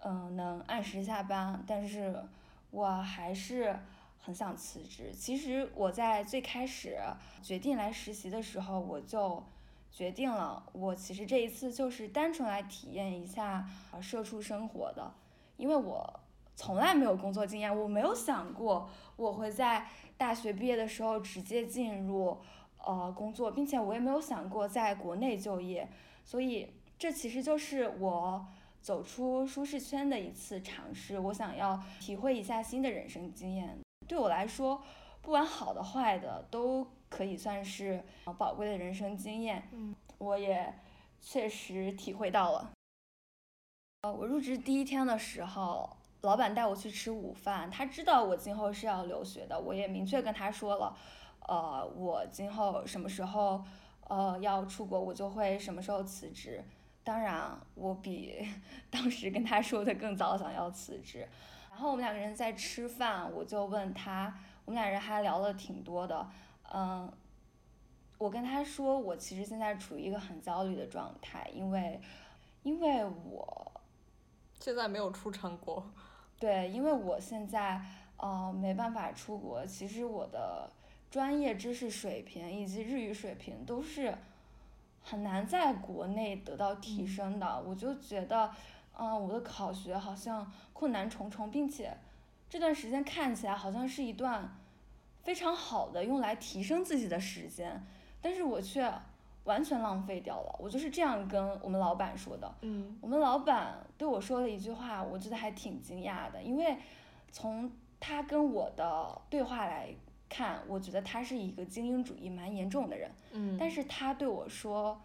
[0.03, 2.23] 嗯，能按时下班，但是
[2.71, 3.75] 我还是。
[4.25, 5.11] 很想辞职。
[5.11, 6.97] 其实我在最开始
[7.41, 9.43] 决定来实习的时候，我就
[9.91, 13.67] 决定了，我其实这一次就是单纯来体验一下
[14.01, 15.13] 社畜生活的，
[15.57, 16.21] 因为我
[16.55, 22.37] 从来没有工作经验，我没有想过我会在大学毕业的时候直接进入
[22.77, 25.89] 呃工作，并且我也没有想过在国内就业，
[26.23, 28.47] 所以这其实就是我
[28.83, 31.17] 走出舒适圈的一次尝试。
[31.17, 33.79] 我想要体会一下新的人生经验。
[34.07, 34.83] 对我来说，
[35.21, 38.03] 不管好的坏的，都可以算是
[38.37, 39.69] 宝贵的人生经验。
[39.71, 40.77] 嗯，我也
[41.21, 42.71] 确实体会到了。
[44.01, 45.89] 呃，我入职第一天的时候，
[46.21, 50.93] 老板带我去吃午饭，他知道我今后是要留学的，我也明确跟他说了，
[51.47, 53.63] 呃，我今后什么时候
[54.09, 56.61] 呃要出国，我就会什么时候辞职。
[57.03, 58.47] 当然，我比
[58.89, 61.27] 当时跟他说的更早想要辞职。
[61.69, 66.29] 然后我们两个人在吃饭，我就问他，我们俩人还聊了挺多的，
[66.71, 67.11] 嗯，
[68.19, 71.99] 我跟他说，我其实现在处于一个很焦虑的状态，因为，
[72.61, 73.81] 因为我
[74.59, 75.91] 现在没有出成果，
[76.39, 77.81] 对，因为我现在
[78.17, 80.69] 呃没办法出国，其实我的
[81.09, 84.15] 专业知识水平以及日语水平都是
[85.03, 88.49] 很难在国内得到提升的，我就觉得。
[88.95, 91.97] 嗯，我的考学好像困难重重，并且
[92.47, 94.55] 这段时间看起来好像是一段
[95.23, 97.83] 非常好的用来提升自己的时间，
[98.21, 98.93] 但是我却
[99.45, 100.55] 完全浪费掉了。
[100.59, 102.53] 我就是这样跟我们老板说的。
[102.61, 102.95] 嗯。
[103.01, 106.77] 我们老板对我说了一句话，我觉得还挺惊讶的，因为
[107.31, 109.89] 从他跟我的对话来
[110.33, 113.11] 看，我觉得他是一个精英主义蛮严重的人。
[113.33, 113.55] 嗯。
[113.59, 114.99] 但是他对我说。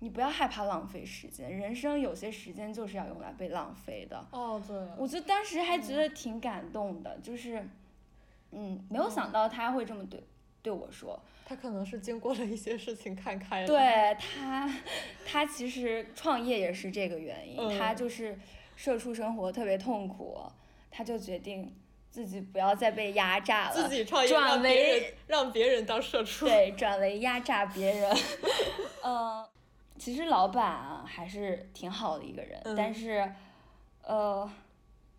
[0.00, 4.22] 你不要害怕浪费时间，人生有些时间就是要用来被浪费的。
[4.32, 4.76] 哦，对。
[4.98, 7.66] 我就当时还觉得挺感动的，就是，
[8.50, 10.22] 嗯，没有想到他会这么对
[10.60, 11.18] 对我说。
[11.46, 13.66] 他可能是经过了一些事情看开了。
[13.66, 14.70] 对他，
[15.24, 18.38] 他其实创业也是这个原因，他就是
[18.76, 20.38] 社畜生活特别痛苦，
[20.90, 21.74] 他就决定
[22.14, 26.46] 自己不要再被压榨了，自己创业转为让别人当社畜。
[26.46, 28.16] 对，转为压榨别人，
[29.02, 29.44] 嗯。
[29.98, 33.32] 其实老板啊还是挺好的一个人，但是，
[34.02, 34.48] 呃，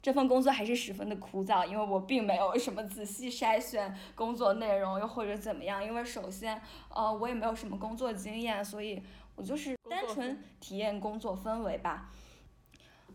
[0.01, 5.84] 这份工作还是十分的枯燥，因为我并没有什么仔细筛选工作内容，又或者怎么样。
[5.84, 6.62] 因为首先，
[6.93, 9.01] 呃，我也没有什么工作经验，所以
[9.36, 12.10] 我就是单纯体验工作氛围吧。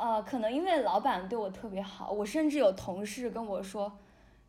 [0.01, 3.93] 呃，可能因为老板对我特别好，我甚至有同事跟我说：“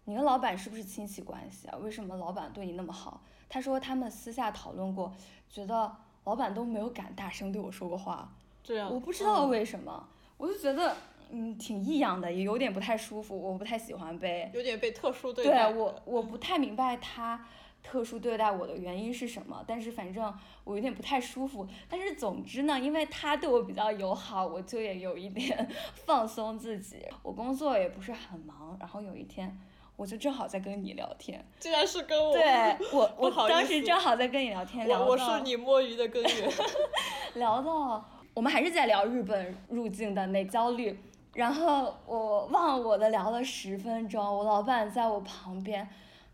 [0.06, 1.78] 你跟老板是不是亲戚关系啊？
[1.82, 5.14] 为什么老板对你那么好？”他说他们私下讨论过，
[5.50, 5.96] 觉得。
[6.24, 8.32] 老板都没有敢大声对我说过话，
[8.64, 10.96] 这样我不知道为什么，我就觉得
[11.32, 15.72] 嗯挺异样的，也有点不太舒服，我不太喜欢被有点被特殊对待。
[15.72, 17.44] 对我我不太明白他
[17.84, 21.68] 特殊对待我的原因是什么，但是反正我有点不太舒服。
[21.90, 25.68] 但是总之呢，因为他对我比较友好，我就也有一点
[26.06, 27.06] 放松自己。
[27.24, 29.58] 我工作也不是很忙，然后有一天。
[29.98, 32.44] 我就正好在跟你聊天，竟然是跟我，对
[32.92, 36.52] 我 我当时正好在跟你聊天，聊到我是你摸鱼的根源，
[37.36, 40.98] 聊到我们还是在聊日本入境的那焦虑，
[41.34, 45.88] 然后我忘我的聊了十分钟，我老板在我旁边，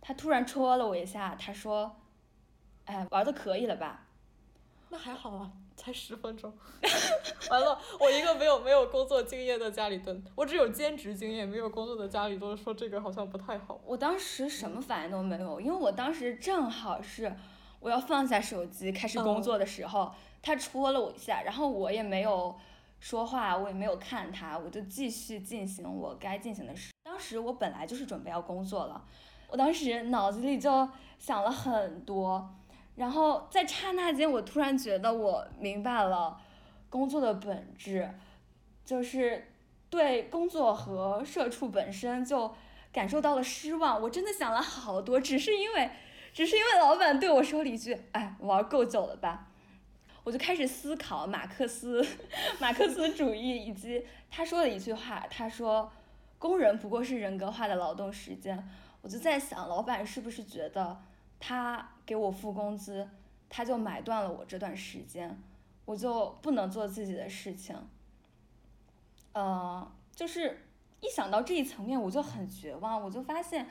[0.07, 1.97] 他突然戳了我一下，他说，
[2.85, 4.05] 哎，玩的可以了吧？
[4.87, 5.51] 那还好啊。
[5.75, 6.51] 才十分钟，
[7.51, 13.79] 完了，我一个没有没有工作经验的家里蹲，我只有兼职经验，没有工作的家里蹲说这个好像不太好。
[13.85, 17.35] 我当时什么反应都没有，因为我当时正好是
[17.79, 22.57] 我要放下手机开始工作的时候，他戳了我一下，然后我也没有
[22.99, 26.91] 说话，我也没有看他，我就继续进行我该进行的事。
[27.03, 29.05] 当时我本来就是准备要工作了，
[29.47, 32.53] 我当时脑子里就想了很多。
[32.95, 36.39] 然后在刹那间，我突然觉得我明白了
[36.89, 38.11] 工作的本质，
[38.83, 39.51] 就是
[39.89, 42.55] 对工作和社畜本身就
[42.91, 44.01] 感受到了失望。
[44.01, 45.91] 我真的想了好多，只是因为，
[46.33, 49.47] 只是因为老板对我说了一句：“哎，玩够久了吧？”
[50.25, 52.05] 我就开始思考马克思，
[52.59, 55.91] 马克思主义以及他说的一句话，他说
[56.39, 58.67] ：“工人不过是人格化的劳动时间。”
[59.07, 61.01] 我就在想，老板是不是觉得？
[61.39, 63.09] 他给我付工资，
[63.47, 65.41] 他就买断了我这段时间，
[65.85, 67.73] 我就不能做自己的事情。
[69.31, 70.67] 呃，就是
[70.99, 73.69] 一想到这一层面，我就很绝望，我就发现，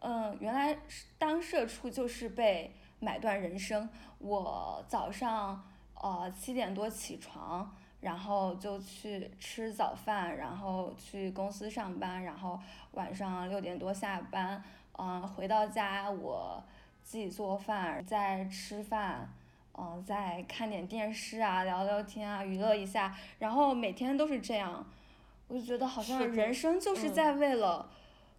[0.00, 0.78] 嗯、原来
[1.16, 3.88] 当社畜就是被买断人生。
[4.18, 12.60] 我早上呃七点多起床，然后就去吃早饭，然后去公司上班，然后
[12.92, 14.62] 晚上六点多下班，
[14.98, 16.62] 嗯、回到家我
[17.02, 19.28] 自己做饭，再吃饭。
[19.76, 24.86] 嗯、再看点电视啊，聊聊天啊，娱乐一下，然后每天都是这样，
[25.48, 27.90] 我就觉得好像人生就是嗯在为了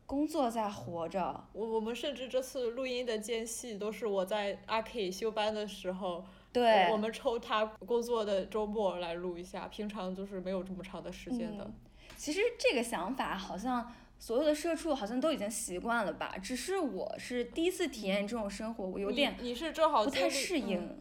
[0.06, 1.44] 工作在活着。
[1.52, 6.24] 我我们甚至这次录音的间隙都是我在阿 K 休班的时候，
[6.56, 11.64] 对，我们抽他工作的周末来录一下，平常就是没有这么长的时间的。
[11.66, 11.74] 嗯
[12.18, 20.98] 其实这个想法好像所有的社畜好像都已经习惯了吧，只是我是第一次体验这种生活，我有点你是正好不太适应。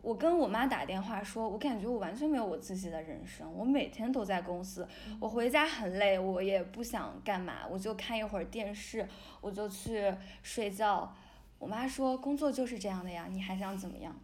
[0.00, 4.88] 我跟我妈打电话说，我感觉我完全没有我自己的人生，我每天都在公司，
[5.20, 9.06] 我回家很累，我也不想干嘛，我就看一会儿电视，
[9.42, 10.10] 我就去
[10.42, 11.14] 睡觉。
[11.58, 14.18] 我妈说，工作就是这样的呀，你还想怎么样？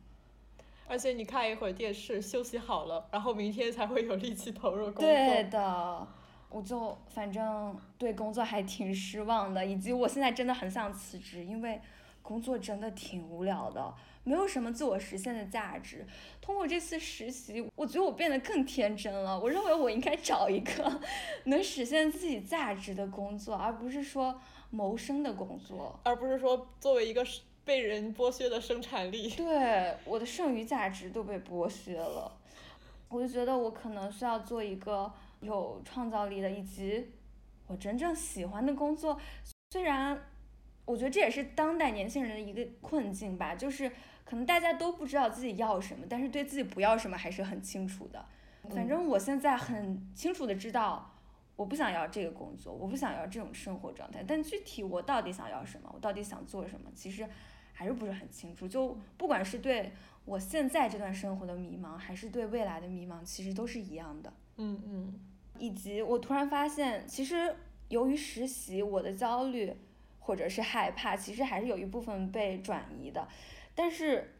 [0.89, 5.03] 而且你看一会儿电视，休息好了，然后明天才会有力气投入工作。
[5.03, 6.07] 对的，
[6.49, 11.81] 我就反正对工作还挺失望的，以及我现在真的很想辞职，因为
[12.23, 13.95] 工作真的挺无聊的，
[14.25, 16.07] 没有什么自我实现的价值。
[16.41, 19.39] 通过这次实习，我觉得我变得更天真了。
[19.39, 21.01] 我认为我应该找一个
[21.45, 25.99] 能实现自己价值的工作，而不是说谋生的工作。
[26.05, 29.29] 而不是说作为一个是被人剥削的生产力。
[29.37, 32.33] 对，我的剩余价值都被剥削了，
[33.09, 37.11] 我就觉得我可能需要做一个有创造力的，以及
[37.67, 39.21] 我真正喜欢的工作。
[39.73, 40.19] 虽然
[40.85, 43.91] 我觉得这也是当代年轻人的一个困境吧，就是
[44.25, 48.25] 可能大家都不知道自己要什么，但是对自己不要什么还是很清楚的。
[48.71, 51.13] 反正我现在很清楚的知道。
[51.57, 57.27] 我不想要这个工作，我不想要这种生活状态，但具体我到底想要什么，我到底想做什么，其实
[57.77, 58.67] 还是不是很清楚。
[58.67, 59.93] 就不管是对
[60.25, 64.33] 我现在这段生活的迷茫，还是对未来的迷茫，其实都是一样的。
[64.57, 65.21] 嗯嗯
[65.59, 67.55] 以及我突然发现，其实
[67.89, 69.75] 由于实习，我的焦虑
[70.19, 73.29] 或者是害怕，其实还是有一部分被转移的。
[73.75, 74.35] 但是，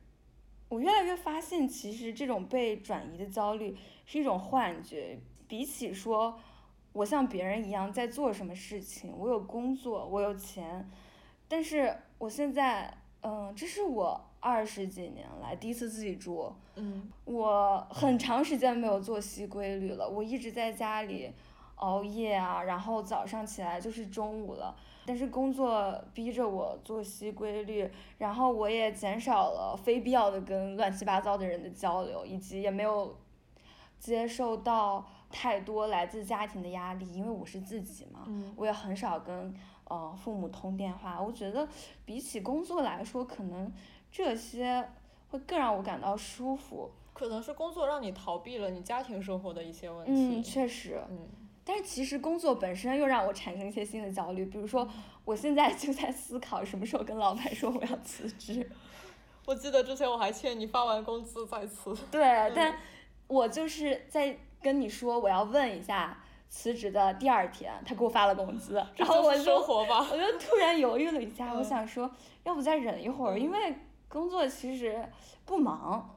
[0.69, 5.19] 我越来越发现，其实这种被转移的焦虑是一种幻觉。
[5.47, 6.41] 比起说
[6.93, 10.91] 我像别人一样在做什么事情，我有工作，我有钱，
[11.47, 12.93] 但是我现在，
[13.29, 16.53] 嗯，这是我二十几年来第一次自己住。
[16.77, 21.33] 嗯我很长时间没有作息规律了，我一直在家里
[21.77, 24.77] 熬夜啊，然后早上起来就是中午了。
[25.05, 33.17] 但是工作逼着我作息规律，然后我也减少了非必要的跟乱七八糟的人的交流，以及也没有
[33.99, 39.55] 接受到太多来自家庭的压力，因为我是自己嘛，嗯我也很少跟
[39.89, 41.21] 呃父母通电话。
[41.21, 41.69] 我觉得
[42.05, 43.73] 比起工作来说，可能
[44.11, 44.89] 这些
[45.29, 46.91] 会更让我感到舒服。
[47.13, 50.43] 可能是工作让你逃避了你家庭生活的一些问嗯，题。
[50.43, 51.01] 确实。
[51.11, 51.29] 嗯
[51.69, 54.89] 但是其实工作本身又让我产生一些新的焦虑，比如说
[55.25, 58.71] 我现在就在思考什么时候跟老板说我要辞职。
[59.45, 61.93] 我记得之前我还劝你发完工资再辞。
[62.09, 62.77] 对，但
[63.27, 69.99] 我就是在跟你说我要问一下辞职的第二天，他给我发了工资， 然后我就生活吧。
[70.11, 72.11] 我就突然犹豫了一下，我嗯想说
[72.45, 73.75] 要不再忍一会儿，因为
[74.09, 75.07] 工作其实
[75.45, 76.17] 不忙，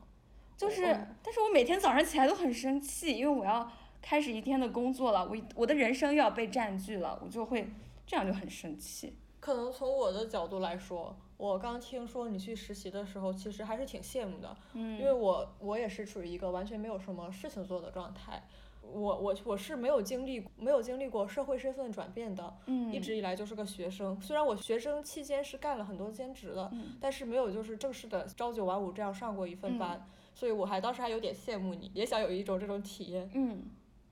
[0.55, 3.69] 就是嗯但是我每天早上起来都很生气，因为我要
[4.01, 7.69] 开始一天的工作了，我我的人生又要被占据了，我就会
[8.05, 9.17] 这样就很生气。
[9.39, 18.43] 可能从我的角度来说，我刚听说你去实习的时候，其实还是挺羡慕的，因为嗯我我也是处于一个完全没有什么事情做的状态。
[18.91, 24.19] 我我我是没有经历没有经历过社会身份转变的，嗯，一直以来就是个学生。
[24.21, 33.29] 虽然我学生期间是干了很多兼职的，嗯但是没有就是正式的朝九晚五这样上过一份班，所以我还当时还有点羡慕你，也想有一种这种体验。
[33.33, 33.63] 嗯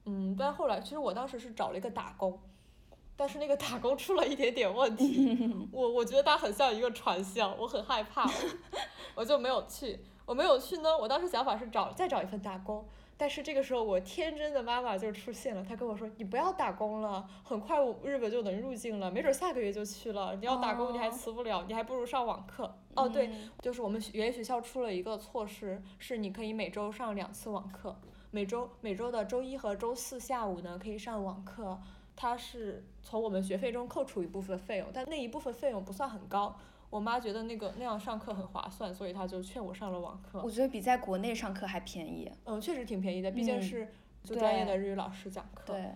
[0.05, 2.39] 嗯，但后来其实我当时是找了一个打工，
[3.15, 5.37] 但是那个打工出了一点点问题，
[5.71, 8.29] 我我觉得它很像一个传销，我很害怕，
[9.15, 9.99] 我就没有去。
[10.25, 12.85] 我没有去呢，我当时想法是找再找一份打工，
[13.19, 22.77] 但是这个时候我天真的妈妈就出现了，她跟我说你不要打工了，很快我日本就能入境了，没准下个月就去了，你要打工你还哦辞不了，你还不如上网课。
[22.95, 27.95] 哦对，嗯就是我们语言学校出了一个措施，是你可以每周上两次网课，
[28.29, 31.79] 每周每周的周一和周四下午呢可以上网课，
[32.15, 36.55] 它是从我们学费中扣除一部分费用，但那一部分费用不算很高。
[36.89, 40.41] 我妈觉得那个那样上课很划算，所以她就劝我上了网课。
[40.41, 42.31] 我觉得比在国内上课还便宜。
[42.45, 45.73] 嗯，确实挺便宜的，毕竟嗯是就专业的日语老师讲课。
[45.73, 45.95] 对，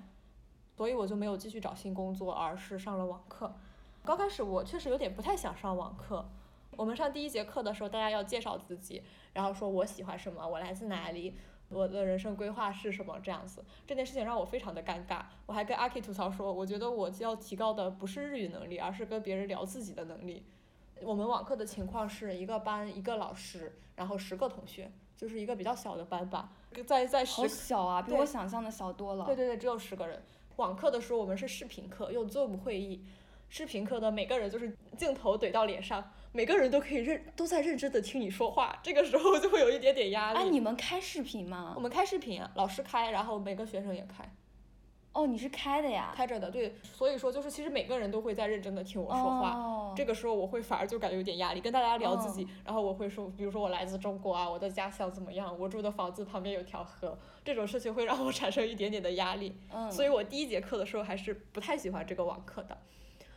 [0.76, 3.56] 所以我就没有继续找新工作，而是上了网课。
[4.04, 6.30] 刚开始我确实有点不太想上网课。
[6.78, 11.36] 我们上第一节课的时候，大家要介绍自己，然后说我喜欢什么，我来自哪里，
[11.70, 13.64] 我的人生规划是什么这样子。
[13.86, 15.22] 这件事情让我非常的尴尬。
[15.46, 20.46] 我还跟阿 K 吐槽说，我觉得我要提高的不是日语能力，而是跟别人聊自己的能力。
[21.04, 26.52] 我们网课的情况是一个班一个老师，然后十个同学，就是一个比较小的班吧，
[26.86, 29.26] 在在十好小啊，比我想象的小多了。
[29.26, 30.22] 对对对，只有十个人。
[30.58, 33.04] 网课的时候我们是视频课，用 Zoom 会议。
[33.49, 40.39] 视频课的每个人就是镜头怼到脸上，每个人都可以认都在认真的听你说话，这个时候就会有一点点压力。
[40.39, 41.82] 哎，你们开视频吗我？
[41.82, 44.24] 们开视频啊，老师开，然后每个学生也开，
[45.14, 46.14] 哦，你是开的呀？
[46.16, 46.49] 开着的。
[46.49, 49.51] 对，所以说就是其实每个人都会在认真的听我说话。
[49.51, 59.53] 哦、这个时候我会反而就感觉有点压力，跟大家聊自己，然后我会说，比如说我来自中国啊，我的家乡怎么样，我住的房子旁边有条河，这种事情会让我产生一点点的压力。
[59.74, 62.78] 嗯，所以我第一节课的时候还是不太喜欢这个网课的，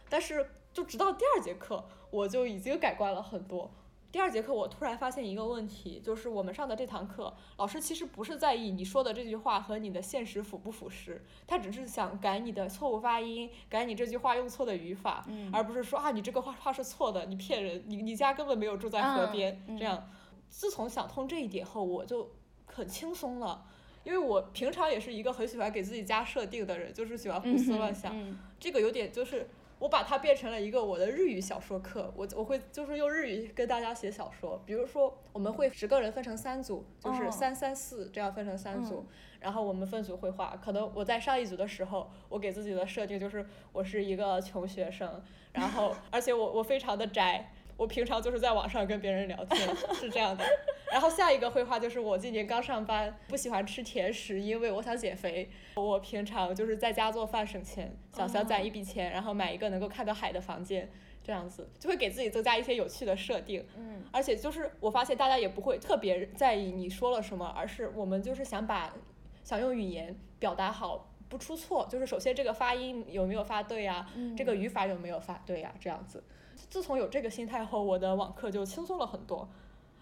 [0.08, 3.68] 但是就直到第二节课，我就已经改观了很多。
[4.14, 20.08] 第二节课我突然发现一个问题，就是我们上的这堂课，老师其实不是在意你说的这句话和你的现实符不符实，他只是想改你的错误发音，改你这句话用错的语法，嗯而不是说啊你这个话话是错的，你骗人，你你家根本没有住在河嗯边，嗯这样。
[20.48, 22.30] 自从想通这一点后，我就
[22.66, 23.66] 很轻松了。
[24.04, 28.16] 因为我平常也是一个很喜欢给自己加设定的人，就是喜欢胡思乱想。
[28.16, 29.48] 嗯这个有点就是
[29.84, 34.58] 我把它变成了一个我的日语小说课，我我会就是用日语跟大家写小说。
[34.64, 39.06] 比如说我们会十个人分成三组，就是哦三三四这样分成三组，嗯
[39.40, 40.58] 然后我们分组绘画。
[40.64, 45.22] 可能我在上一组的时候，我给自己的设定就是我是一个穷学生，
[45.52, 47.52] 然后 而且我我非常的宅。
[47.76, 50.44] 我平常就是在网上跟别人聊天，是这样的。
[50.92, 55.50] 然后下一个绘画就是我今年刚上班，不喜欢吃甜食，因为我想减肥。
[55.74, 60.88] 我平常就是在家做饭省钱，想想攒一笔钱，然后买一个能够看到海的房间，
[61.22, 63.66] 这样子就会给自己增加一些有趣的设定。
[63.76, 68.94] 嗯而且就是我发现大家也不会特别在意你说了什么，而是我们就是想把
[69.42, 71.88] 想用语言表达好，不出错。
[71.90, 76.22] 就是首先这个发音有没有发对呀、嗯，这个语法有没有发对呀、这样子。
[76.70, 79.48] 自从有这个心态后，我的网课就轻松了很多，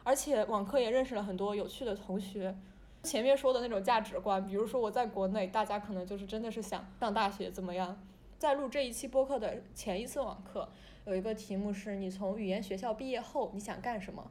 [0.04, 2.56] 而且网课也认识了很多有趣的同学。
[3.02, 8.00] 前面说的那种价值观，比如说我在国内，大家可能就是真的是想上大学怎么样。
[8.38, 10.68] 在录这一期播客的前一次网课，
[11.06, 14.30] 有一个题目是你从语言学校毕业后你想干什么？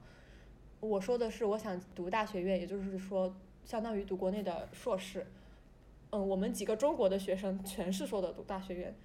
[0.80, 5.28] 我说的是我想读大学院，也就是说相当于读国内的硕士。
[6.12, 8.96] 嗯，我们几个中国的学生全是说的读大学院，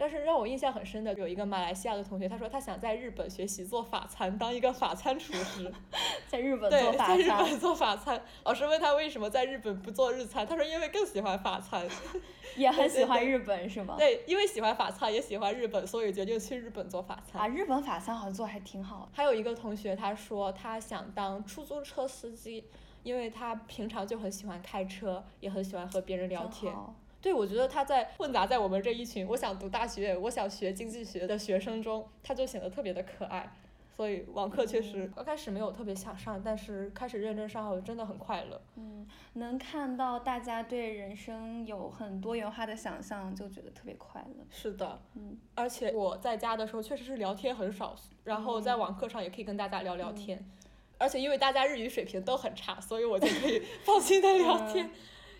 [0.00, 5.70] 但是让我印象很深的有一个马来西亚的同学，他说他想在日本学习做法餐，当一个法餐厨师。
[6.26, 8.22] 在日本对做，法在日餐，本做法餐。
[8.44, 11.86] 老师问他为什么在日本不做日餐，他说因为更喜欢法餐。
[12.56, 13.96] 也很喜欢日本是吗？
[13.98, 17.42] 对，因为喜欢法餐，也喜欢日本，所以决定去日本做法餐。
[17.42, 19.10] 啊，日本法餐好像做还挺好。
[19.12, 22.64] 还有一个同学，他说他想当出租车司机，
[23.02, 26.74] 因为他平常就很喜欢开车，也很喜欢和别人聊天。
[27.20, 33.54] 好对，我觉得他在混杂在我们这一群我想读大学、我想学经济学的学生中，他就显得特别的可爱。
[33.94, 38.58] 所以网课确实刚开始没有特别想上，但是开始认真上后真的很快乐。
[38.76, 44.44] 嗯，能看到大家对人生有很多元化的想象，就觉得特别快乐。
[44.50, 47.94] 是的，嗯，而且我在家的时候确实是聊天很少，
[48.24, 50.42] 然后在网课上也可以跟大家聊聊天。
[50.96, 54.90] 而且因为大家日语水平都很差，所以我就可以 放心的聊天。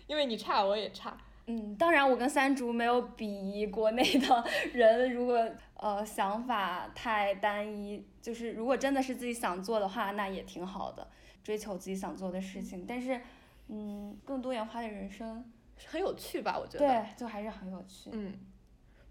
[0.05, 1.17] 因为你差我也差，
[1.47, 11.07] 嗯，当然我跟三竹没有鄙夷国内的 人，如果呃想法太单一，就是如果真的是自己想做的话，那也挺好的，
[11.43, 12.85] 追求自己想做的事情。
[12.87, 13.19] 但是，
[13.67, 15.43] 嗯，更多元化的人生，
[15.87, 16.57] 很有趣吧？
[16.59, 16.87] 我觉得。
[16.87, 18.09] 对，就还是很有趣。
[18.13, 18.33] 嗯，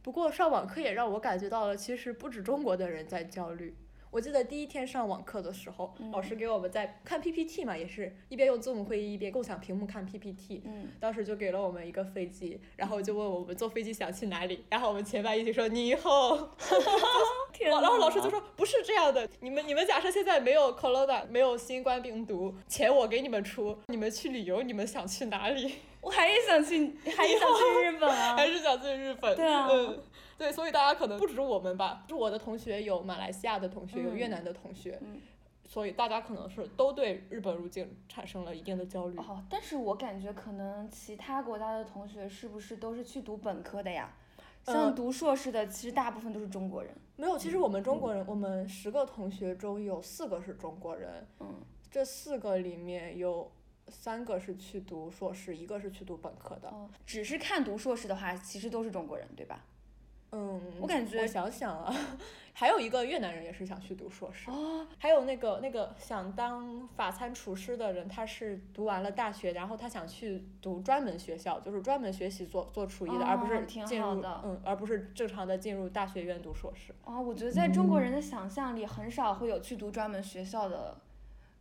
[0.02, 3.74] 不过上网课也让我感觉到了，其实不止中国的人在焦虑。
[4.10, 10.62] 我记得第一天上网课的时候，老师给我们在看 PPT 嘛，也是一边用 Zoom 会议一边共享屏幕看 PPT。
[10.64, 16.56] 嗯，当时就给了我们一个飞机，然后就问我们坐飞机想去哪里，然后我们前半一起说你好，
[17.52, 25.74] 天然后老师就说不是这样的，你们你们假设现在没有 corona 没有新冠病毒，钱我给你们出，你们去旅游，你们想去哪里？
[26.00, 28.32] 我还是想去，还是想去日本啊！
[28.34, 29.36] 还是想去日本？
[29.36, 30.02] 对啊嗯，
[30.40, 35.20] 对，所以大家可能不止我们吧，就我的同学有马来西亚的同学，有越嗯南的同学，嗯
[35.66, 39.18] 所以大家可能是都对日本入境产生了一定的焦虑。
[39.18, 44.14] 哦，但是我感觉可能其他国家的同学是不是都是去读本科的呀？
[44.64, 46.94] 呃像读硕士的，其实大部分都是中国人。
[47.16, 51.60] 没有，其实我们中国人，我们十个同学中有四个是中国人，嗯，
[51.90, 53.52] 这四个里面有
[53.88, 56.70] 三个是去读硕士，一个是去读本科的。
[56.70, 59.64] 哦，只是看读硕士的话，其实都是中国人，对吧？
[60.32, 61.92] 嗯，我感觉我想想啊，
[62.52, 76.94] 还有一个越南人也是想去读硕士，哦，还有那个那个想当法餐厨师的人，他是读完了大学，然后他想去读专门学校，就是专门学习做做厨艺的，而不是进入的嗯，而不是正常的进入大学院读硕士。
[77.04, 80.96] 哦，我觉得在中国人的想象里，很少会有去读专门学校的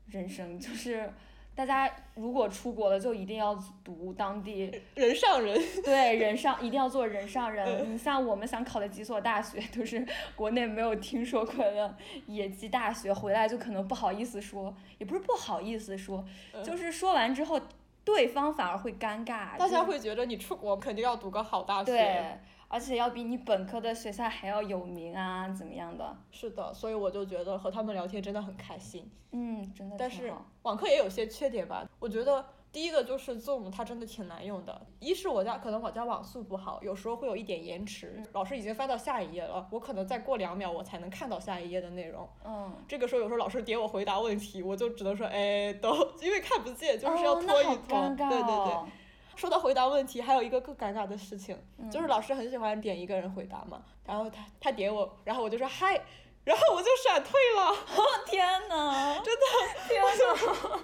[0.07, 1.11] 人生，就是
[1.59, 3.53] 大家如果出国了，就一定要
[3.83, 7.93] 读当地 人上人，对人上，一定要做人上人。
[7.93, 10.07] 你像我们想考的几所大学，都是
[10.37, 11.93] 国内没有听说过的
[12.27, 16.23] 野鸡大学，回来就可能不好意思说，也不是不好意思说，
[16.63, 17.59] 就是说完之后，
[18.05, 19.57] 对方反而会尴尬。
[19.57, 21.91] 大家会觉得你出国肯定要读个好大学。
[21.91, 22.39] 对，
[22.69, 26.15] 而且要比你本科的学校还要有名啊，怎么样的？
[26.31, 29.11] 是的，所以我就觉得和他们聊天真的很开心。
[29.31, 30.33] 嗯，真的但是。
[30.63, 42.27] 网课也有些缺点吧，我觉得第一个就是 Zoom 它真的挺难用的，一是我家可能我家网速不好，有时候会有一点延迟，老师已经翻到下一页了，我可能再过两秒我才能看到下一页的内容。
[42.45, 45.91] 嗯，这个时候有时候老师点我回答问题，我就只能说哎都，
[46.21, 48.07] 因为看不见，就是要拖一拖。
[48.15, 48.91] 对对对。
[49.39, 55.97] 哦说到回答问题，还有一个更尴尬的事情，嗯就是老师很喜欢点一个人回答嘛，然后他他点我，然后我就说嗨，
[56.43, 57.75] 然后我就闪退了，
[58.25, 59.41] 天呐，真的，
[59.87, 60.79] 天呐，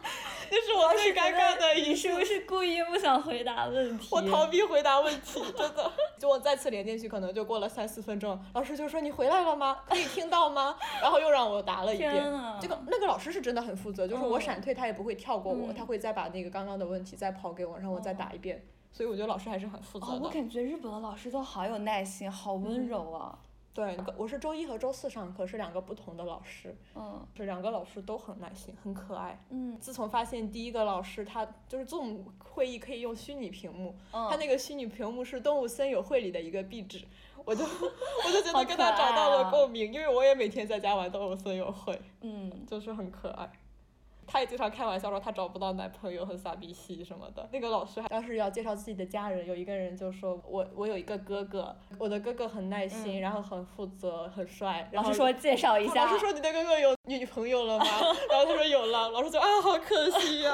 [0.47, 4.09] 这是我最尴尬的一你是不是故意不想回答问题？
[4.11, 5.91] 我逃避回答问题， 真的。
[6.19, 9.79] 就我再次连进去，可能就过了三四分钟，老师就说你回来了吗？
[9.89, 10.77] 可以听到吗？
[11.01, 12.13] 然后又让我答了一遍
[12.61, 18.63] 这个那个老师是真的很负责，就是我嗯闪退他也不会跳过我，嗯他会再把那个刚刚的问题再抛给我，让我再答一遍。
[18.91, 20.29] 所以我觉得老师还是很负责哦，我。
[20.29, 23.37] 感觉日本的老师都好有耐心，好温柔啊。
[23.75, 29.37] 对，我是周一和周四上课，是两个不同的老师，嗯这两个老师都很耐心，很可爱。
[29.49, 37.05] 嗯自从发现第一个老师他就是 Zoom 会议可以用虚拟屏幕，他嗯，那个虚拟屏幕是《动物森友会》里的一个壁纸，
[37.43, 37.65] 我就
[38.25, 43.51] 我就觉好得跟他找到了共鸣，因为我也每天在家玩《动物森友会》，嗯，就是很可爱。
[44.27, 47.47] 他也经常开玩笑说他找不到男朋友，很傻逼兮什么的。
[47.51, 54.89] 那个老师还当时要介绍自己的家人，有一个人就说我我有一个哥哥，我的哥哥很耐心，嗯然后很负责，很帅。
[54.91, 57.85] 然后老师说介绍一下老师，说你的哥哥有女朋友了吗？
[58.29, 60.51] 然后他说有了，老师就啊好可惜呀、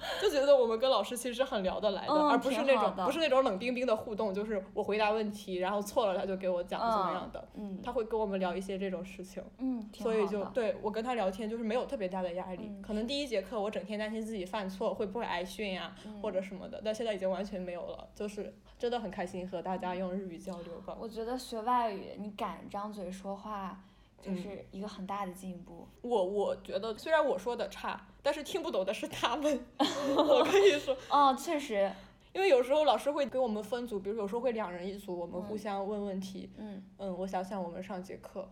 [0.22, 9.42] 就觉得我们跟老师其实是很聊得来的，嗯而不是那种不是那种冷冰冰的互动，就是我回答问题，然后错了他就给我讲怎么样的，嗯他会跟我们聊一些这种事情。
[9.58, 20.96] 嗯，所以就对我跟他聊天就是没有特别大的压力，嗯可能第一节课我整天担心自己犯错会不会挨训呀、嗯或者什么的，但现在已经完全没有了，就是真的很开心和大家用日语交流吧。
[20.98, 23.80] 我觉得学外语，你敢张嘴说话，
[24.20, 25.86] 就嗯是一个很大的进步。
[26.02, 29.58] 我我觉得虽然我说的差，但是听不懂的是他们，
[30.14, 30.94] 我可以说。
[31.08, 31.90] 哦，确实，
[32.34, 36.50] 因为有时候老师会给我们分组，比如有时候会两人一组，我们互嗯相问问题。
[36.58, 38.46] 嗯嗯，我想想，我们上节课，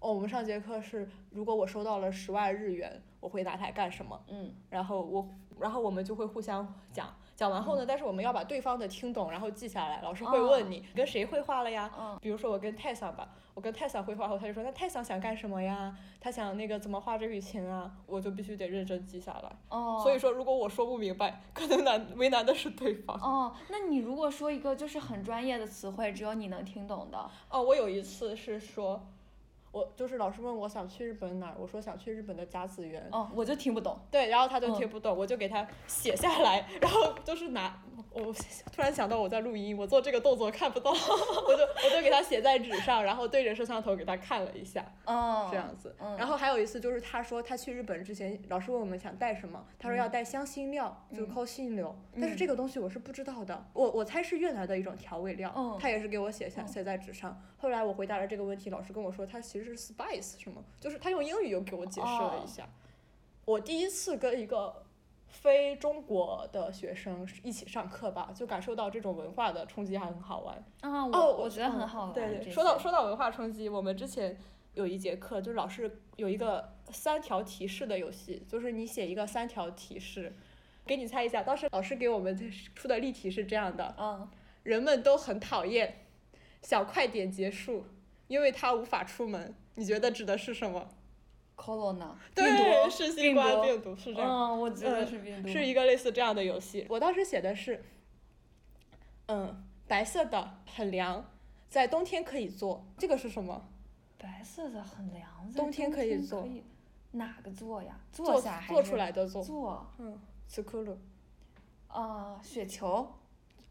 [0.00, 4.22] 哦，我们上节课是，如果我收到了十万日元，我会拿它干什么？
[4.28, 5.26] 嗯然后我，
[5.58, 10.00] 然后我们就会互相讲，讲完后呢，但是我们要把对方的听懂，然后记下来。
[10.02, 11.90] 老师会问你、跟谁绘画了呀？
[11.98, 15.96] 嗯比如说我跟泰桑吧，我跟泰桑绘画后，他就说那泰桑想干什么呀？
[16.20, 17.90] 他想那个怎么画这笔琴啊？
[18.06, 19.50] 我就必须得认真记下来。
[19.70, 23.16] 哦，所以说，如果我说不明白，可能难为难的是对方。
[23.20, 29.04] 哦，那你如果说一个就是很专业的词汇，只有你能听懂的，哦，我有一次是说，
[29.72, 33.08] 我就是老师问我想去日本哪儿，我说想去日本的甲子园。
[33.10, 33.98] 哦，我就听不懂。
[34.10, 38.32] 对，然后他就嗯听不懂，我就给他写下来，然后就是拿我
[38.70, 45.96] 突然想到我在录音，我做这个动作看不到， 我就我就给他写在纸上，然后对着摄像头给他看了一下，哦，这样子。
[45.98, 57.40] 嗯然后还有一次就是他说他去日本之前，老师问我们想带什么，他说要带香辛料，就是嗯抠杏料，但是嗯这个东西我是不知道的，我我猜是越南的一种调味料，嗯他也是给我写下嗯写在纸上。
[57.56, 62.68] 后来我回答了这个问题，老师跟我说他其实是 spice 什么，就是他用英语又给我解释了哦一下。
[63.44, 64.84] 我第一次跟一个
[65.26, 70.56] 非中国的学生一起上课吧，就感受到这种文化的冲击还很好玩。
[70.80, 72.12] 啊，哦，我我觉得很嗯好玩。
[72.12, 74.38] 对对，说到说到文化冲击，我们之前
[74.74, 80.32] 有一节课，就是老师有一个三条提示的游戏，就是你写一个三条提示，
[80.86, 81.42] 给你猜一下。
[81.42, 82.38] 当时老师给我们
[82.74, 84.28] 出的例题是这样的：嗯，
[84.62, 86.06] 人们都很讨厌，
[86.62, 87.86] 想快点结束，
[88.32, 89.54] 因为他无法出门。
[89.74, 90.88] 你觉得指的是什么
[91.54, 94.30] ？corona 对，是新冠病毒，是这样。
[94.30, 95.48] 嗯，我觉得嗯是病毒。
[95.50, 96.86] 是一个类似这样的游戏。
[96.88, 97.84] 我当时写的是，
[99.26, 101.22] 嗯，白色的很凉，
[101.68, 102.82] 在冬天可以做。
[102.96, 103.68] 这个是什么？
[104.16, 106.48] 白色的很凉，在冬天可以做
[107.10, 108.00] 哪个做呀？
[108.10, 109.42] 做下还是做出来的做。
[109.44, 109.86] 做？
[109.98, 110.18] 嗯，
[110.48, 110.98] 斯科勒。
[111.88, 113.12] 啊，雪球。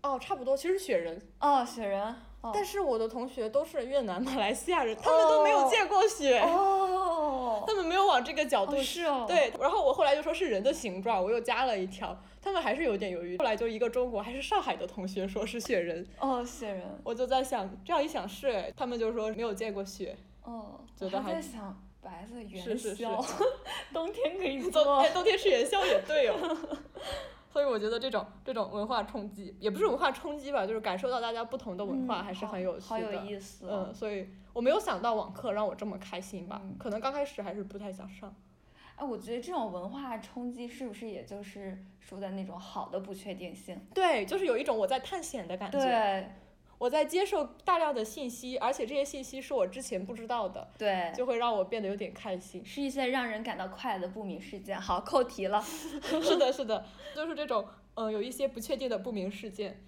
[0.03, 1.19] 哦，差不多，其实雪人。
[1.39, 2.15] 哦，雪人。
[2.41, 6.39] 哦、但是我的同学都是越南、马来西亚人，他们都没有见过雪。
[6.39, 7.63] 哦。
[7.67, 8.75] 他们没有往这个角度。
[8.81, 9.25] 是哦。
[9.27, 13.37] 对，然后我后来就说是人的形状，我又加了一条，他们还是有点犹豫。
[13.37, 16.07] 后来就一个中国还是上海的同学说是雪人。
[16.19, 16.99] 哦，雪人。
[17.03, 20.17] 我就在想，这样一想是，他们就说没有见过雪。
[20.43, 20.81] 哦。
[20.97, 22.71] 觉得还在想白色元宵。
[22.71, 23.05] 是是是。
[23.93, 24.97] 冬天可以 做。
[24.97, 26.35] 哎，冬天吃元宵也对哦。
[27.51, 32.87] 所以我觉得这种这种文化冲击，也不是文化冲击吧，就是感受到大家不同的文化，还是很有趣的。
[32.87, 33.67] 好有意思。
[33.69, 36.61] 嗯，所以我没有想到网课让我这么开心吧？
[36.79, 38.33] 可能刚开始还是不太想上。
[38.95, 43.77] 哎，我觉得这种文化冲击是不是也就是说的那种好的不确定性？
[43.93, 45.77] 对，就是有一种我在探险的感觉。
[45.77, 46.31] 对。
[46.81, 52.65] 我在接受大量的信息，而且这些信息是我之前不知道的，对，就会让我变得有点开心。
[52.65, 54.81] 是一些让人感到快乐的不明事件。
[54.81, 55.61] 好，扣题了。
[55.61, 56.83] 是的，是的，
[57.15, 57.63] 就是这种，
[57.93, 59.79] 嗯，有一些不确定的不明事件，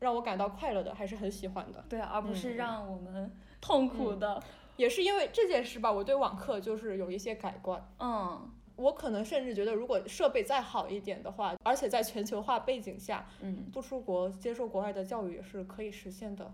[0.00, 1.84] 让我感到快乐的，还是很喜欢的。
[1.88, 4.42] 对，而不是让我们痛苦的。
[4.76, 7.88] 也是因为这件事吧，我对网课就是有一些改观。
[8.00, 8.50] 嗯。
[8.82, 16.52] 我可能甚至觉得，如果设备再好一点的话，而且在全球化背景下，嗯，不出国接受国外的教育也是可以实现的。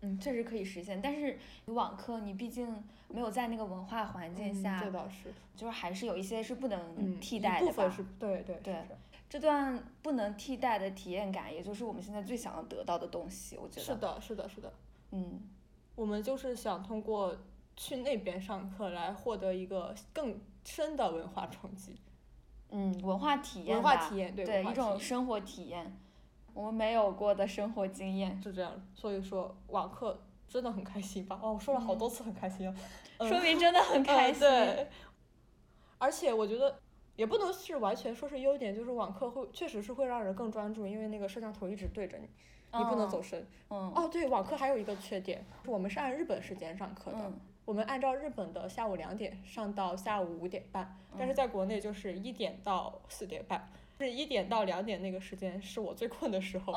[0.00, 1.00] 嗯，确实可以实现。
[1.00, 7.72] 但是网课，你毕竟没有在那个文化环境下，这倒是，就是还是有一些是不能替代的吧。
[7.72, 8.74] 部分是，对对对。
[9.28, 13.56] 这段不能替代的体验感，也就是我们现在最想要得到的东西。
[13.56, 14.72] 我觉得是的，是的，是的。
[15.10, 15.42] 嗯，
[15.94, 17.36] 我们就是想通过
[17.76, 20.40] 去那边上课来获得一个更。
[20.68, 21.98] 深的文化冲击，
[22.70, 25.98] 嗯，文化体验文化体验，对一种生活体验，
[26.52, 28.72] 我们没有过的生活经验，是这样。
[28.94, 31.40] 所以说网课真的很开心吧？
[31.42, 32.74] 哦，我说了好多次很开心啊，
[33.26, 34.40] 说明真的很开心。
[34.40, 34.88] 对，
[35.98, 36.78] 而且我觉得
[37.16, 42.28] 也不能是完全说是优点，就是网课会确实是会让人更专注，因为那个摄像头一直对着你，
[42.78, 43.48] 你不能走神。
[43.70, 43.90] 嗯。
[43.96, 47.32] 哦，对，网课还有一个缺点，我们是按日本时间上课的。
[47.68, 56.72] 我们按照日本的下午两点上到下午五点半，但是在国内就是一点到四点半，是一点到两点那个时间是我最困的时候。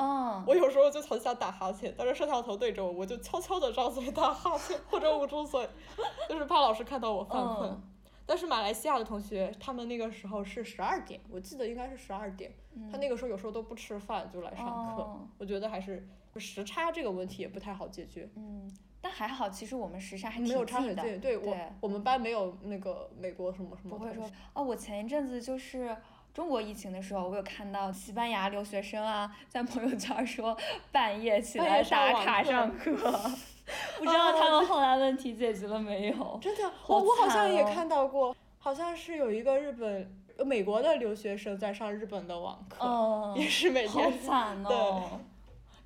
[0.46, 5.66] 我有时候就很想打哈欠，但是摄像头对着我，我就悄悄的张嘴打哈欠或者捂住嘴，
[6.28, 7.82] 就是怕老师看到我犯困。
[8.26, 12.52] 但是马来西亚的同学，他们那个时候是十二点，我记得应该是十二点，
[12.92, 15.10] 他那个时候有时候都不吃饭就来上课。
[15.38, 18.30] 我觉得还是时差这个问题也不太好解决。
[18.36, 18.70] 嗯。
[19.02, 21.20] 但还好，其实我们时差还没有差很近。
[21.20, 23.98] 对，我我们班没有那个美国什么什么。
[23.98, 25.98] 不会说哦，我前一阵子就是
[26.34, 30.56] 中国疫情的时候，我有看到西班牙留学生啊，在朋友圈说
[30.92, 32.94] 半夜起来打卡上课，
[33.98, 36.38] 不知道他们后来问题解决了没有？
[36.40, 44.12] 真的，我我好像也看到过，好像是有一个日本、美国的留学生在上日本的网课，也是每天。
[44.12, 45.20] 好惨哦。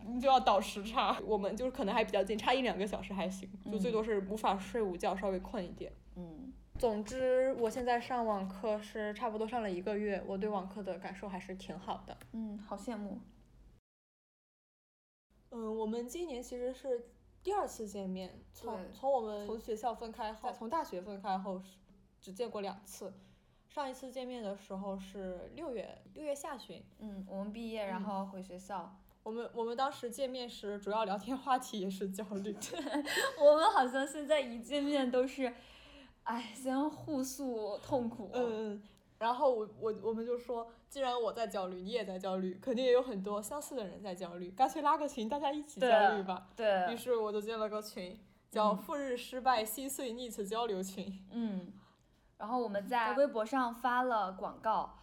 [0.08, 5.92] 你就要倒时差，我们就是可能还比较近，差一两个小时还行，就最多是无法睡午觉，稍微困一点。
[6.16, 12.18] 嗯，总之我现在上网课是差不多上了一个月，我对网课的感受还是挺好的。
[12.34, 13.20] 嗯，好羡慕。
[15.50, 17.10] 嗯，我们今年其实是
[17.42, 21.62] 第二次见面，从从我们从学校分开后，从大学分开后
[22.22, 23.14] 只见过两次。
[23.70, 28.96] 上一次见面的时候是六月六月下旬，嗯，我们毕业然后回学校。
[29.26, 32.56] 我们我们当时见面时，主要聊天话题也是焦虑。
[33.42, 35.52] 我们好像现在一见面都是，
[36.26, 38.30] 哎，先互诉痛苦。
[38.34, 38.80] 嗯，
[39.18, 46.50] 然后我我我们就说，既然我在焦虑，你也在焦虑，肯定也有很多相似的人在焦虑，干脆拉个群，大家一起焦虑吧。
[46.56, 46.94] 对。
[46.94, 48.20] 于是我就建了个群，
[48.52, 51.12] 叫“赴日失败心碎 needs 交流群”。
[51.34, 51.74] 嗯。
[52.38, 55.00] 然后我们在微博上发了广告。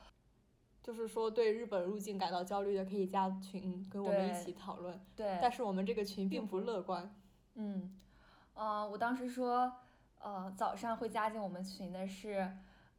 [0.83, 5.01] 就是说，对日本入境感到焦虑的可以加群，跟我们一起讨论。
[5.15, 5.39] 对。
[5.41, 7.15] 但是我们这个群并不乐观。
[7.55, 7.97] 嗯，
[8.55, 9.73] 呃，我当时说，
[10.19, 12.51] 呃，早上会加进我们群的是，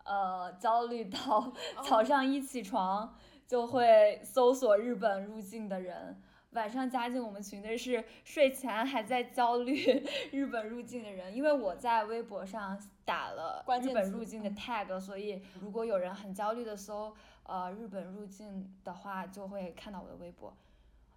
[0.06, 1.52] 呃，焦虑到
[1.84, 6.16] 早上一起床就会搜索日本入境的人；
[6.52, 9.76] 晚上加进我们群的是睡前还在焦虑
[10.32, 11.36] 日本入境的人。
[11.36, 17.14] 因为我在微博上打了日本入境的 tag，所以如果有人很焦虑的搜。
[17.44, 20.56] 呃，日本入境的话就会看到我的微博。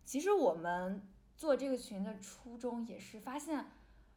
[0.04, 1.02] 其实我们
[1.36, 3.66] 做这个群的初衷也是发现，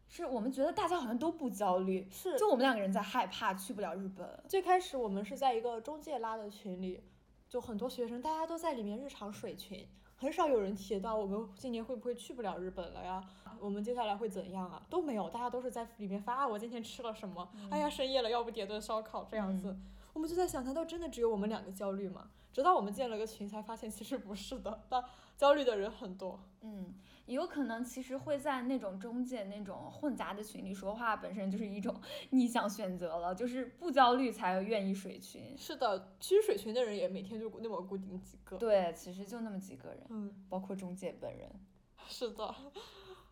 [0.07, 4.43] 是我们觉得大家好像都不焦虑，是就我们两个人在害怕去不了日本。
[4.47, 7.03] 最开始我们是在一个中介拉的群里，
[7.47, 13.23] 就很多学生大家都在里面日常水群，很少有人提到我们今年会不会去不了日本了呀？
[13.59, 14.81] 我们接下来会怎样啊？
[14.89, 17.49] 都没有，大家都是在里面发啊，我今天吃了什么？
[17.69, 19.75] 哎呀，深夜了，要不点顿烧烤这样子。
[20.13, 22.29] 我们就在想，难道真的只有我们两个焦虑吗？
[22.51, 25.03] 直到我们建了个群，才发现其实不是的，但
[25.37, 26.39] 焦虑的人很多。
[26.61, 26.93] 嗯，
[27.27, 31.95] 有可能其实会在那种中介那种混杂的群里说话，本身就是一种
[32.31, 35.55] 逆向选择了，就是不焦虑才愿意水群。
[35.55, 38.57] 是的，其实水群的人也每天就那么固定几个。
[38.57, 41.49] 对，其实就那么几个人，嗯，包括中介本人。
[42.09, 42.55] 是的，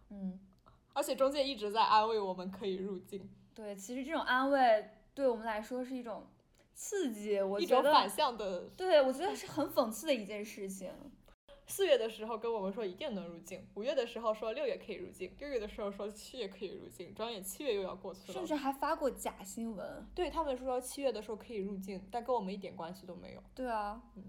[0.09, 0.39] 嗯，
[0.93, 6.28] 而且中介一直在安慰我们可以入境，对，其实这种安慰对我们来说是一种
[6.78, 8.69] 刺激，我一觉得，种反向的。
[8.78, 10.93] 对我觉得是很讽刺的一件事情。
[11.65, 18.34] 四月的时候跟我们说一定能入境，五月的时候说六月可以入境，六月的时候说七月可以入境，转眼七月又要过去了。
[18.34, 20.07] 甚至还发过假新闻。
[20.13, 23.43] 对他们说七月的时候可以入境，但跟我们一点关系都没有。
[23.55, 24.23] 对啊嗯，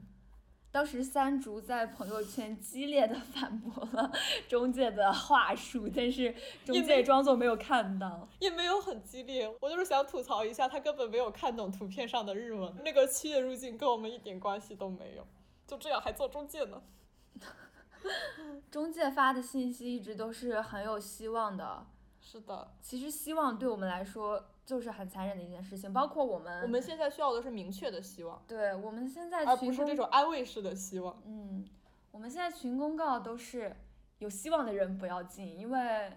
[0.70, 4.12] 当时三竹在朋友圈激烈的反驳了
[4.46, 8.28] 中介的话术，但是中介装作没有看到。
[8.38, 12.74] 也没有很激烈，我就是想吐槽一下，他根本没有看懂图片上的日文。
[12.84, 15.26] 那个七月入境跟我们一点关系都没有，
[15.66, 16.82] 就这样还做中介呢。
[18.70, 21.86] 中介发的信息一直都是很有希望的。
[22.20, 31.22] 是的，其实希望对我们来说就是很残忍的一件事情，包括我们，我们现在需要的是明确的希望，对我们现在而不群是这种安慰式的希望。
[31.24, 31.66] 嗯，
[32.10, 33.74] 我们现在群公告都是
[34.18, 36.12] 有希望的人不要进，因为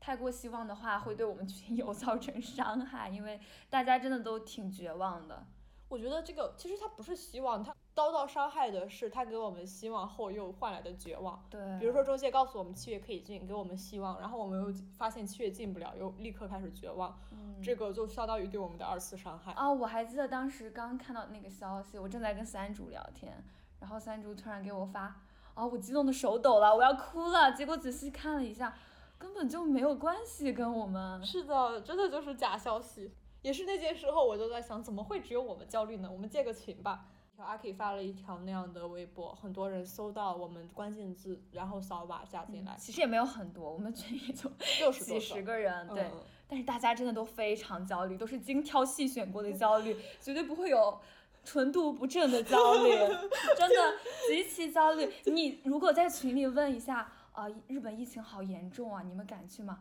[0.00, 3.38] 太过希望的话会对我们群友 造成伤害，因为
[3.70, 5.46] 大家真的都挺绝望的。
[5.88, 11.40] 我觉得这个其实它不是希望，它遭到伤害的是他给我们希望后又换来的绝望。
[11.48, 19.52] 对，比如说中介告诉我们七月可以进，给我们希望，然后我们又发现七月进不了，又立刻开始绝望，嗯这个就相当于对我们的二次伤害。
[19.52, 23.32] 啊，我还记得当时刚看到那个消息，我正在跟三竹聊天，
[23.78, 25.20] 然后三竹突然给我发，
[25.54, 27.52] 啊，我激动的手抖了，我要哭了。
[27.52, 28.76] 结果仔细看了一下，
[29.16, 31.24] 根本就没有关系跟我们。
[31.24, 33.14] 是的，真的就是假消息。
[33.42, 36.10] 也是那件事后，我就在想，怎么会只有我们焦虑呢？
[36.10, 37.06] 我们建个群吧。
[37.42, 46.02] 阿 K 发了一条那样的微博，很多人搜到我们关键字，然后扫码加进来，其实也没有很多，我们群也就 六十多几十个人，对。
[46.02, 46.10] 嗯
[46.46, 51.00] 但是大家真的都非常焦虑，都是精挑细选过的焦虑，绝对不会有
[51.42, 52.90] 纯度不正的焦虑，
[53.56, 53.94] 真的
[54.28, 55.10] 极其焦虑。
[55.24, 59.80] 你如果在群里问一下，啊、日本疫情好严重啊，你们敢去吗？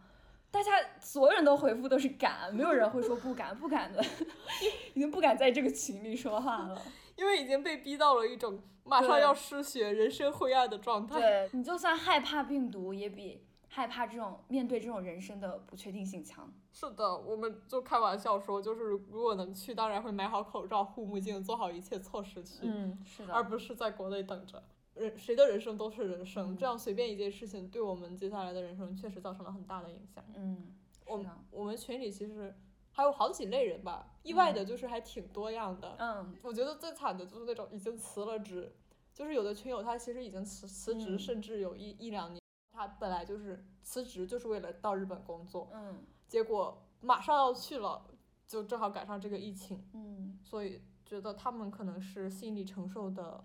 [0.49, 4.01] 大家所有人都回复都是敢，没有人会说不敢，不敢的，
[4.95, 6.81] 已经不敢在这个群里说话了。
[7.15, 11.19] 因为已经被逼到了一种马上要失血、人生灰暗的状态。
[11.19, 16.51] 对你就算害怕病毒，也比害怕这种面对这种人生的不确定性强。
[16.71, 24.63] 是的，我们就开玩笑说，就是如果能去，当然会买好口罩、护目镜，做好一切措施去，嗯，是的，而不是在国内等着。
[24.95, 30.23] 人谁的人生都是人生，嗯这样随便一件事情对我们接下来的人生确实造成了很大的影响。
[30.35, 30.71] 嗯，
[31.05, 32.55] 我是的，我们群里其实
[32.93, 35.95] 还有好几类人吧，意外的就是还挺多样的。
[35.99, 38.71] 嗯，我觉得最惨的就是那种已经辞了职，
[39.13, 42.39] 就是有的群友他其实已经辞辞职，嗯甚至有一一两年，
[42.71, 48.05] 他本来就是辞职就是为了到日本工作，嗯结果马上要去了，
[48.47, 53.43] 就正好赶上这个疫情，嗯所以觉得他们可能是心理承受的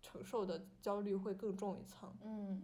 [0.00, 2.16] 承受的焦虑会更重一层。
[2.22, 2.62] 嗯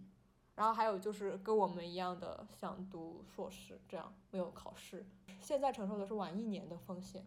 [0.55, 5.05] 然后还有就是跟我们一样的想读硕士，这样没有考试，
[5.39, 7.25] 现在承受的是晚一年的风险。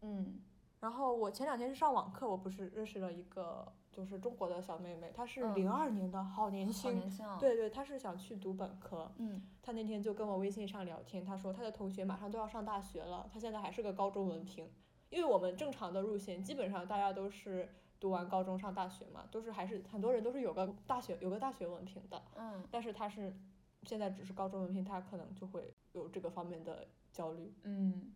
[0.00, 0.40] 嗯
[0.80, 6.94] 然后我前两天是上网课，我不是认识了一个就是中国的小妹妹，她是嗯零二年的，好年好轻。
[6.94, 9.12] 年轻啊。，对对，她是想去读本科。
[9.18, 14.68] 嗯她那天就跟我微信上聊天，她说她的同学马上都要上大学了，她现在还是个高中文凭。
[15.08, 17.68] 因为我们正常的路线，基本上大家都是
[18.02, 22.20] 读完高中上大学嘛，都是还是很多人都是有个大学有个大学文凭的。
[22.36, 23.32] 嗯但是他是
[23.84, 27.54] 现在只是高中文凭，他可能就会有这个方面的焦虑。
[27.62, 28.12] 嗯，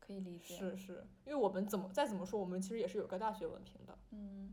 [0.00, 0.56] 可以理解。
[0.56, 3.96] 是是，因为我们怎么再怎么说，我们其实也是有个大学文凭的。
[4.10, 4.52] 嗯，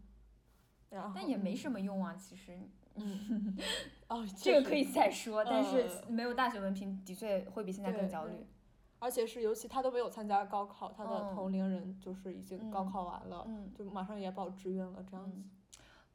[0.91, 2.59] 然后但也没什么用啊，其实
[2.93, 3.57] 嗯，
[4.09, 8.45] 哦，这个可以再说，但是呃没有大学文凭的确会比现在更焦虑。
[9.03, 15.37] 而且是尤其他都没有参加高考，他的嗯同龄人就是已经高嗯考完了，嗯就马上也报志愿了，这样子。
[15.37, 15.51] 嗯，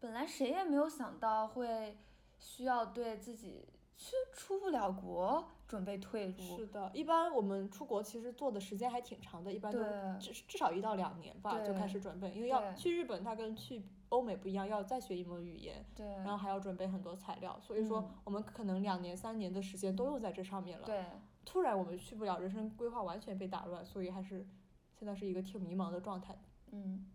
[0.01, 1.99] 本来谁也没有想到会
[2.39, 6.57] 需要对自己去出不了国准备退路。
[6.57, 9.81] 是的，一般我们出国其实做的时间还挺长的，一般都
[10.19, 20.87] 至至少一到两年吧就开始准备，因为要去日本，它跟去欧美不一样，要再学一门语言，对然后还要准备很多材料，所以说嗯我们可能两年三年的时间都用在这上面了。
[20.87, 21.05] 对，
[21.51, 24.47] 突然我们去不了，人生规划完全被打乱，所以还是
[24.93, 26.39] 现在是一个挺迷茫的状态。
[26.73, 27.07] 嗯，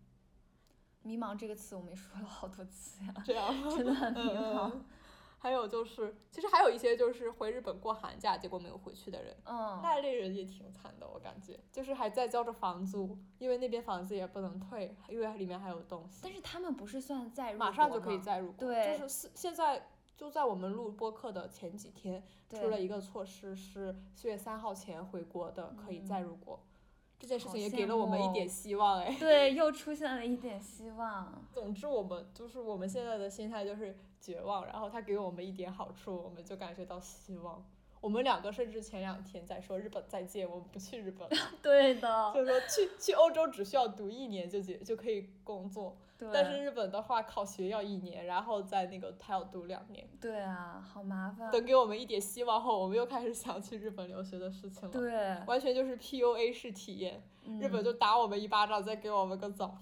[1.02, 4.70] 迷茫这个词我们也说了好多次呀，这样， 真的很迷嗯茫。
[4.74, 4.84] 嗯
[5.44, 18.66] 还有就是，其实还有一些就是回日本过寒假，结果没有回去的人，嗯，那类人也挺惨的，我感觉，就是还在交着房租，因为那边房子也不能退，因为里面还有东西，但是他们不是算在入马上就可以再入国。
[18.66, 26.60] 对就是现现在就在我们录播课的前几天，出了一个措施，是四月三号前回国的可以再入国。
[27.18, 29.16] 这件事情也给了我们一点希望哎。
[29.18, 31.42] 对， 又出现了一点希望。
[31.52, 37.64] 总之，我们就是我们现在的心态就是绝望，然后他给我们一点好处，我们就感觉到希望。
[38.04, 45.96] 我们两个甚至前两天在说日本再见，我们不去日本了， 对的，就是说去去欧洲只需要读一年就结就可以工作，
[46.30, 50.06] 但是日本的话考学要一年，然后在那个他要读两年。
[50.20, 51.50] 对啊，好麻烦。
[51.50, 54.90] 等给我们一点希望后，我们又开始想去日本留学的事情了。
[54.90, 57.22] 对，完全就是 PUA 式体验，
[57.58, 59.78] 日本嗯就打我们一巴掌，再给我们个枣。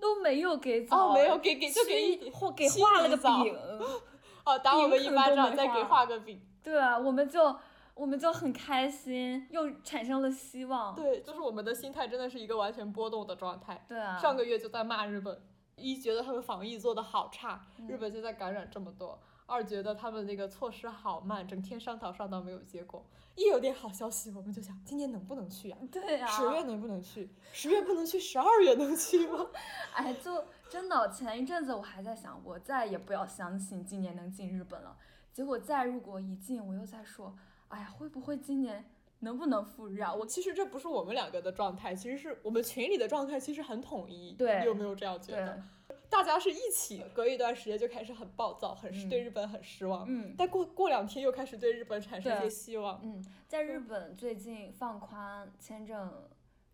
[0.00, 3.56] 都没有给枣，哦，没有给给就给一或给画了个饼。
[4.44, 6.42] 哦，打我们一巴掌，再给画个饼。
[6.64, 7.54] 对啊，我们就
[7.94, 10.96] 我们就很开心，又产生了希望。
[10.96, 13.84] 对，就是我们的心态真的是一个完全波动的状态。
[13.86, 15.40] 对啊，上个月就在骂日本，
[15.76, 23.04] 一觉得他们防疫做的好差，日嗯本现在感染这么多；二觉得他们那个措施好慢，整天商讨商讨没有结果。
[23.36, 27.28] 一有点好消息，我们就想今年能不能去呀、对啊，十月能不能去？
[27.52, 29.46] 十月不能去，十二月能去吗？
[29.92, 34.96] 哎，就真的前一阵子我还在想，我再也不要相信今年能进日本了。
[35.34, 38.84] 结果再入国一进，我又在说，哎呀，会不会今年
[39.18, 40.14] 能不能赴日啊？
[40.14, 44.34] 我其实这不是我们两个的状态，其实是我们群里的状态，其实很统一。
[44.34, 45.60] 对你有没有这样觉得？，
[46.08, 53.00] 大家是一起隔一段时间就开始很暴躁，很对日本很失望，嗯但过过两天又开始对日本产生一些希望。
[53.02, 56.12] 嗯，在日本最近放宽签证。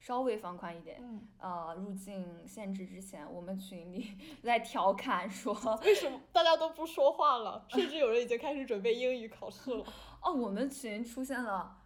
[0.01, 7.67] 稍微放宽一点，嗯，呃，入境限制之前，我们群里 在调侃说， 为什么大家都不说话了？
[7.69, 9.85] 甚至有人已经开始准备英语考试了。
[10.25, 11.77] 哦，我们群出现了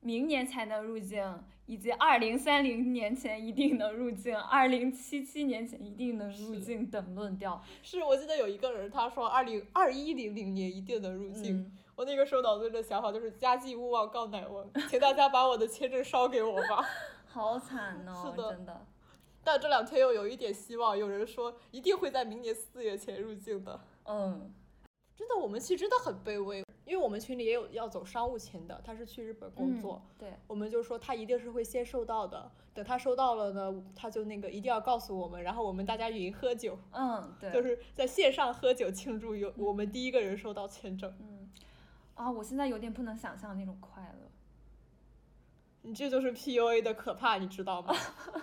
[0.00, 7.62] 明年才能入境，以及二零三零年前一定能入境，二零七七年前一定能入境等论调。
[7.82, 16.82] 是我记得有一个人他说二零二一零零年一定能入境，嗯，我那个时候脑子里的想法就是家祭勿忘告乃翁，请大家把我的签证烧给我吧。
[17.28, 18.86] 好惨哦，是的真的。
[19.44, 23.80] 但这两天又有一点希望，有人说一定会在明年四月前入境的。
[24.04, 24.52] 嗯，
[25.14, 41.14] 真的，我们其实真的很卑微，因为我们群里也有要走商务签的，他是去日本工作，嗯对，我们就说他一定是会先收到的，等他收到了呢，他就那个一定要告诉我们，然后我们大家云喝酒，嗯，对，就是在线上喝酒庆祝有我们第一个人收到签证。
[41.20, 41.48] 嗯，
[42.14, 44.28] 啊，我现在有点不能想象那种快乐。
[45.88, 47.96] 你这就是 PUA 的可怕，你知道吗？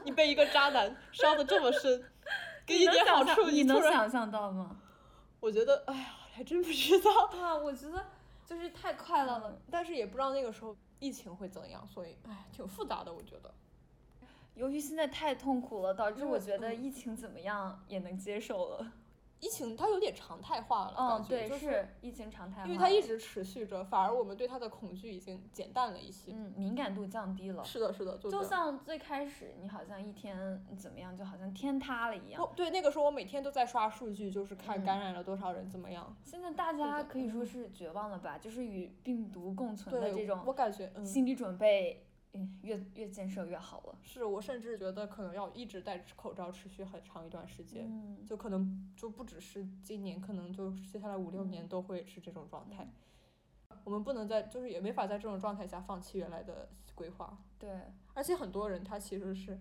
[0.03, 2.03] 你被一个渣男伤的这么深，
[2.65, 4.75] 给你点好处，你能，想象到吗？
[5.39, 7.27] 我觉得，哎呀，还真不知道。
[7.27, 8.03] 对啊，我觉得
[8.47, 9.55] 就是太快乐了。
[9.69, 13.53] 但是也不知道那个时候疫情会怎样，所以，哎，挺复杂的，我觉得。
[14.55, 18.91] 由于现在太痛苦了，导致我觉得嗯疫情怎么样也能接受了。
[19.41, 26.31] 疫情它有点常态化了，嗯，对，就是疫情常态化，因为它一直持续着，反而我们对它的恐惧已经减淡了一些。
[26.33, 27.63] 嗯敏感度降低了。
[27.63, 32.41] 是的，是的，就就像最开始你好像一天怎么样，就好像天塌了一样。
[32.41, 36.15] 哦，对，那个时候我每天都在刷数据，就是看嗯感染了多少人怎么样。
[36.23, 38.37] 现在大家可以说嗯是绝望了吧？
[38.37, 42.05] 就是与病毒共存的，这种我感觉，嗯，心理准备，
[42.35, 43.97] 嗯，越越建设越好了。
[44.01, 47.85] 是我甚至觉得可能要一直戴口罩持续很长一段时间。
[47.87, 52.87] 嗯，就可能就不只是今年，可能就接下来五六年都会是这种状态。
[53.83, 57.37] 我们不能在，就是也没法在这种状态下放弃原来的规划。
[57.59, 57.69] 对，
[58.13, 59.59] 而且很多人他其实是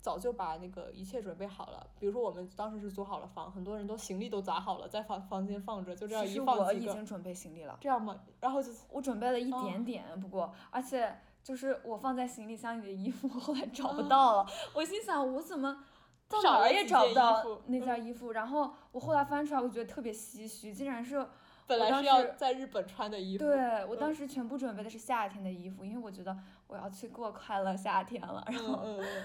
[0.00, 11.14] 早就把那个一切准备好了，比如说我们当时是租好了房，很多人都行李都砸好了，在房房间放着，就这样一放我已经准备行李了，这样嘛，然后就我准备了一哦点点，不过而且
[11.48, 15.82] 就是我放在行李箱里的衣服 后来找不啊到了，我心想我怎么。
[16.28, 21.26] 到哪儿也找不到那嗯件衣服，然后我后来翻出来，我觉得特别唏嘘，竟然是
[21.66, 26.36] 本来是要在日本穿的衣服，对我当嗯时全部准备的是夏天的衣服，因为我觉得
[26.66, 28.44] 我要去过快乐夏天了。
[28.46, 29.24] 然嗯后嗯嗯，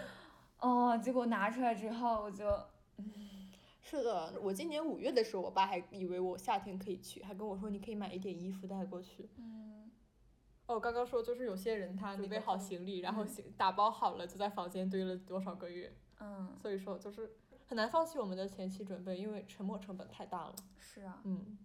[0.93, 2.45] 哦，结果拿出来之后，我就
[3.81, 9.29] 是的，我今年五月的时候，我爸还以为我夏天可以去，还跟我说你可以买一点衣服带过去。
[9.37, 9.82] 嗯，
[10.65, 15.93] 哦，刚刚说就是有些人他准备好行李，然后行打包好了，就在房间堆了多少个月。
[16.19, 17.35] 嗯，所以说就是
[17.67, 20.55] 很难放弃我们的前期准备，因为沉没成本太大了。
[20.79, 21.57] 是啊，嗯，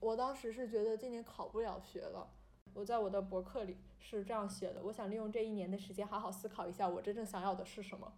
[0.00, 2.28] 我当时是觉得今年考不了学了。
[2.74, 8.12] 我在我的博客里是这样写的：我想利用这一年的时间，好好思考一下我真正想要的是什么。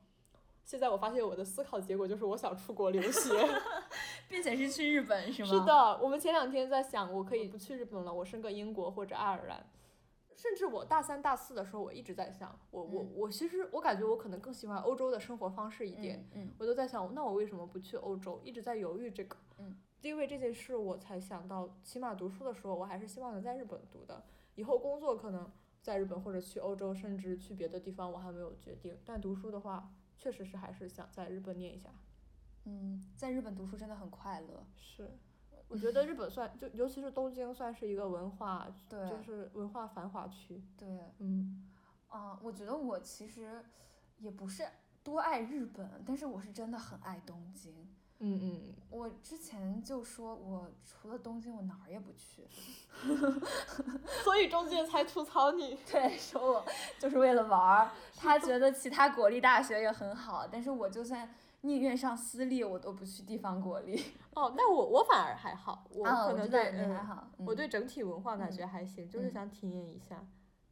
[0.66, 3.30] 现在我发现我的思考结果就是我想出国留学，
[4.28, 5.48] 并且是去日本是吗？
[5.48, 9.64] 是的，我们前两天在想，我可以不去日本了，我升个英国或者爱尔兰。
[10.40, 16.26] 甚至我大三、大四的时候，我一直在想，我我我其实我感觉我可能更喜欢欧洲的生活方式一点。
[16.32, 18.40] 嗯我都在想，那我为什么不去欧洲？
[18.42, 19.36] 一直在犹豫这个。
[19.58, 19.76] 嗯。
[20.00, 24.24] 因为这件事，我才想到，起码读书的时候，我还是希望能在日本读的。
[24.54, 28.96] 以后工作可能在日本或者去欧洲，甚至去别的地方，我还没有决定。
[29.04, 31.90] 但读书的话，确实是还是想在日本念一下。
[32.64, 34.64] 嗯，在日本读书真的很快乐。
[34.74, 35.10] 是。
[35.70, 40.60] 我觉得日本算就，尤其是东京，算是一个文化，对，就是文化繁华区。
[40.76, 41.64] 对，嗯，
[42.08, 43.64] 啊，我觉得我其实
[44.18, 44.66] 也不是
[45.04, 47.72] 多爱日本，但是我是真的很爱东京。
[48.18, 48.74] 嗯嗯。
[48.90, 52.48] 我之前就说，我除了东京，我哪儿也不去。
[54.24, 55.78] 所以中介才吐槽你。
[55.88, 56.66] 对，说我
[56.98, 57.90] 就是为了玩儿。
[58.16, 61.32] 他觉得其他国立大学也很好，但是我就算。
[61.62, 64.02] 宁愿上私立，我都不去地方国立。
[64.34, 70.26] 哦，那我我反而还好，我可能对嗯还好，我对整体文化感觉还行，就是想体验一下。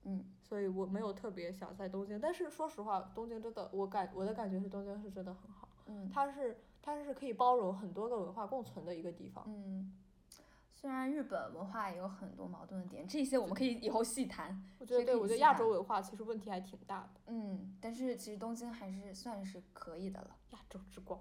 [0.04, 0.24] 嗯。
[0.40, 5.68] 所以我没有特别想在东京，但是说实话，东京真的，我感我的感觉是东京是真的很好。
[5.86, 6.08] 嗯。
[6.08, 9.44] 它是它是可以包容很多个文化共存的一个地方。
[9.46, 9.92] 嗯。
[10.80, 14.62] 虽然日本文化也有很多矛盾的点，这些我们可以以后细谈。
[14.78, 17.20] 我觉得对，我觉得亚洲文化其实问题还挺大的。
[17.26, 20.36] 嗯，但是其实东京还是算是可以的了。
[20.50, 21.20] 亚洲之光。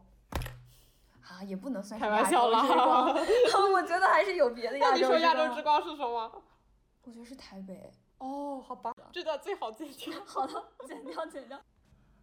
[1.28, 2.62] 啊，也不能算是开玩笑啦。
[3.74, 5.12] 我觉得还是有别的亚洲之光。
[5.12, 6.43] 那你说亚洲之光是什么？
[7.03, 7.91] 我觉得是台北。
[8.20, 10.14] 哦，好吧，这段最好剪掉。
[10.24, 11.60] 好的，剪掉，剪掉。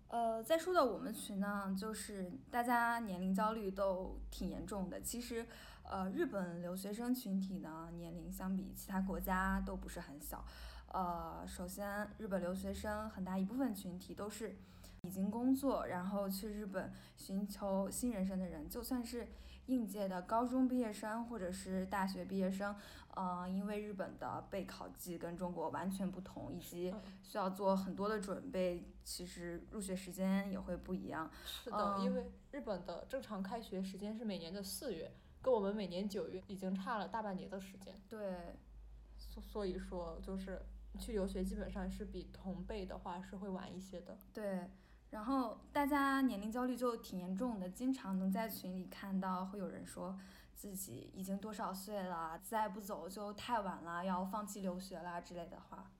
[0.06, 5.00] 呃，再说到我们群呢，就是大家年龄焦虑都挺严重的。
[5.00, 5.44] 其实，
[5.84, 10.44] 呃，日本留学生群体呢，年龄相比其他国家都不是很小。
[10.88, 14.56] 呃，首先，日本留学生很大一部分群体都是
[15.02, 19.28] 已经工作，然后去日本寻求新人生的人，就算是
[19.66, 22.74] 应届的高中毕业生或者是大学毕业生，
[23.16, 31.30] 嗯，因为日本的备考季跟中国完全不同，以及需要做很多的准备，其实入学时间也会不一样。
[31.44, 35.10] 是的，因为日本的正常开学时间是每年的四月，
[35.44, 37.94] 跟我们每年九月已经差了大半年的时间。
[38.08, 38.56] 对，
[39.16, 40.60] 所所以说就是。
[40.96, 44.16] 去留学基本上是比同辈的话是会晚一些的。
[44.32, 44.70] 对，
[45.10, 50.16] 然后大家年龄焦虑就挺严重的，经常能在群里看到会有人说
[50.54, 55.90] 自己已经多少岁了，再不走就太晚了，要放弃留学啦之类的话。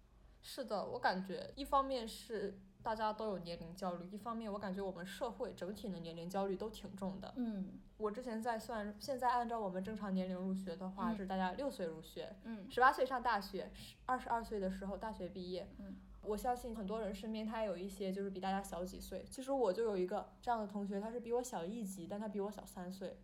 [0.41, 7.33] 是的，我感觉一方面是大家都有年龄焦虑，一方面我感觉我们社会整体的年龄焦虑都挺重的。
[7.37, 7.81] 嗯。
[7.97, 13.71] 我之前在算，现在按照我们正常年龄入学的话，是大家六岁入学，嗯，十八岁上大学，
[14.05, 23.17] 二十二岁的时候大学毕业，嗯，我相信很多人身边他也有一些就是比大家小几岁，其实我就有一个这样的同学，他是比我小一级，但他比我小三岁。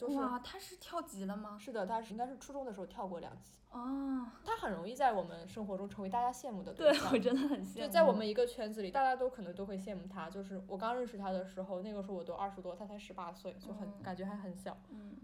[0.00, 1.56] 哇，他是跳级了吗？
[1.58, 3.52] 是的，他是应该是初中的时候跳过两级。
[3.70, 4.26] 哦。
[4.44, 7.10] 他很容易在我们生活中成为大家羡慕的对象。
[7.10, 7.80] 对，我真的很羡慕。
[7.80, 10.28] 就在我们一个圈子里，大家都可能都会羡慕他。
[10.28, 14.76] 就是我刚认识他的时候，那个时候我都二十多，他才十八岁，就很感觉还很小。
[14.90, 15.16] 嗯。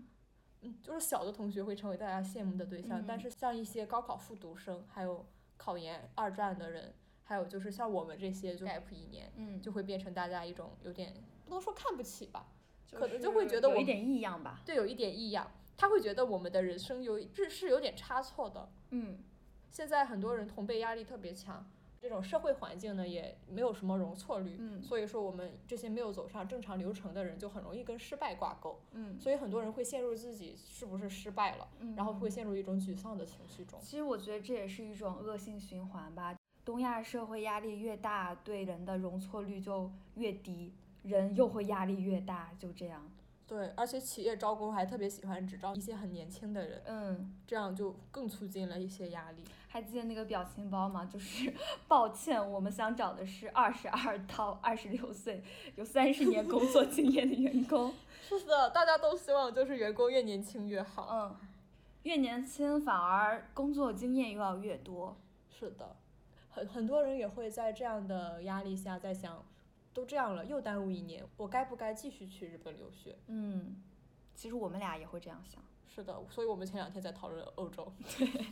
[0.62, 6.94] 嗯，就是小的同学会成为大家羡慕的对象，但是像一些高考复读生，还有考研二战的人，
[7.24, 11.14] 还有就是像我们这些就 gap 一年，嗯，就会变成大家一种有点
[11.46, 12.46] 不能说看不起吧。
[12.92, 15.50] 可能就会觉得我有一点异样吧，对，有一点异样。
[15.76, 18.68] 他会觉得我们的人生有是是有点差错的。
[18.90, 19.18] 嗯，
[19.70, 21.66] 现在很多人同辈压力特别强，
[21.98, 24.56] 这种社会环境呢也没有什么容错率。
[24.58, 28.78] 嗯，所以说我们这些没有走上正常流程的人就很容易跟失败挂钩。
[28.92, 31.66] 嗯，所以很多人会陷入自己是不是失败了，
[31.96, 33.80] 然后会陷入一种沮丧的情绪中。
[33.80, 36.36] 其实我觉得这也是一种恶性循环吧。
[36.62, 40.74] 东亚社会压力越大，对人的容错率就越低。
[41.02, 43.10] 人又会压力越大，就这样。
[43.46, 49.42] 对，而且企业招工还特别喜欢只招一些很年轻的人，嗯，这样就更促进了一些压力。
[49.66, 51.04] 还记得那个表情包吗？
[51.04, 51.52] 就是
[51.88, 55.42] 抱歉，我们想找的是二十二到二十六岁，
[55.74, 57.92] 有三十年工作经验的员工。
[58.22, 61.08] 是的，大家都希望就是员工越年轻越好。
[61.10, 61.36] 嗯，
[62.04, 65.16] 越年轻反而工作经验又要越多。
[65.48, 65.96] 是的，
[66.50, 69.44] 很很多人也会在这样的压力下在想。
[69.92, 73.16] 都这样了，又耽误一年，我该不该继续去日本留学？
[73.26, 73.82] 嗯，
[74.34, 75.62] 其实我们俩也会这样想。
[75.92, 77.92] 是的，所以我们前两天在讨论欧洲。
[78.16, 78.46] 对，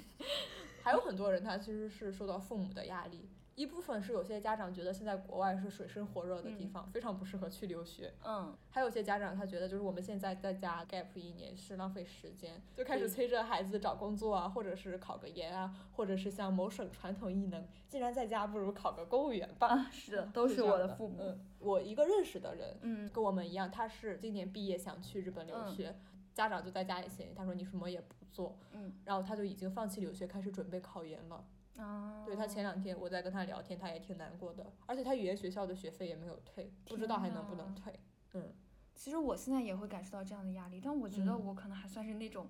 [0.82, 3.28] 还有很多人他其实是受到父母的压力，
[3.58, 8.14] 一部分是有些家长觉得现在国外是水深火热的地方，非常不适合去留学。
[8.24, 19.66] 嗯，还有些家长他觉得就是我们现在在家 gap 一年是浪费时间，就开始催着孩子找工作啊，或者是考个研啊，或者是像某省传统艺能，既然在家不如考个公务员吧。
[19.66, 21.16] 啊，是的，都是我的父母。
[21.18, 25.96] 嗯，我一个认识的人，嗯，跟我们一样，他是今年毕业想去日本留学，
[26.32, 31.44] 家长就在家里闲，他说你什么也不做，嗯，然后他就已经放弃留学，开始准备考研了。
[31.78, 37.92] 啊，对他前两天我在跟他聊天，他也挺难过的，而且他语言学校的学费也没有退，不知道还能不能退。
[38.34, 38.52] 嗯，
[38.94, 42.48] 其实我现在也会感受到这样的压力，但我觉得我可能还算是那种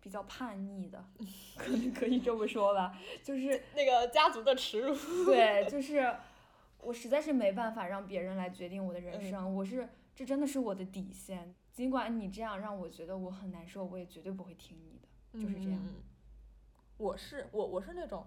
[0.00, 1.04] 比较叛逆的，
[1.56, 4.94] 可能可以这么说吧，就是 那个家族的耻辱。
[5.24, 6.14] 对， 就是
[6.80, 11.54] 我实在是没办法让别人来决定我的人嗯生，我是这真的是我的底线。
[11.72, 15.80] 尽管你这样让我觉得我很难受，我也绝对不会听你的，就是这样。
[15.82, 15.94] 嗯
[16.98, 18.26] 我是我我是那种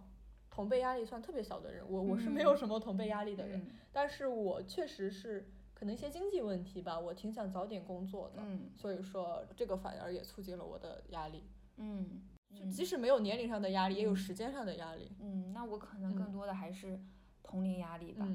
[0.59, 11.45] 同辈压力算特别小的人，我我是没嗯有什么同辈压力的人，嗯但是我确实是可能一些经济问题吧，我挺想早点工作的，嗯所以说这个反而也促进了我的压力。
[11.77, 15.15] 嗯就即使没有年龄上的压力，也有嗯时间上的压力。
[15.21, 16.99] 嗯，那我可能更嗯多的还是
[17.41, 18.27] 同龄压力吧。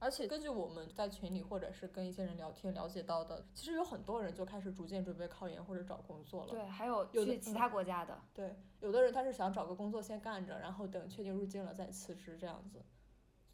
[0.00, 6.50] 而且根据我们在群里或者是跟一些人聊天了解到的，其实有很多人就开始逐渐准备考研或者找工作了。
[6.50, 12.84] 对，还有去其他国家的，对，有的人他是想找个工作先干着，然后等确定入境了再辞职这样子。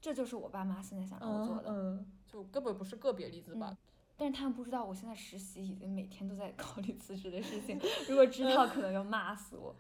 [0.01, 1.71] 这就是我爸妈现在想让我做的。
[1.71, 3.77] 嗯，就根本不是个别例子吧。
[4.17, 9.75] 但是他们不知道，我现在实习已经每天都在考虑辞职的事情， 如果知道可能要骂死我。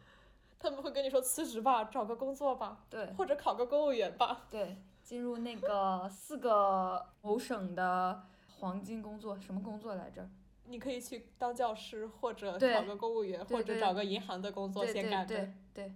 [0.58, 4.46] 他们会跟你说辞职吧，找个工作吧，对或者考个公务员吧。
[4.50, 8.24] 对，进入那个四个某省的
[8.59, 10.26] 黄金工作，什么工作来着？
[10.64, 15.36] 你可以去当教师，或者对考个公务员，或者找个银行的工作先干着。
[15.36, 15.94] 对对，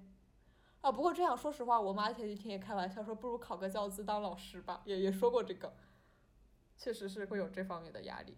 [0.82, 5.72] 啊，不过这样说实话，我妈前几天也开玩笑说，不如考个教资当老师吧，也也说过这个，
[6.76, 8.36] 确实是会有这方面的压力。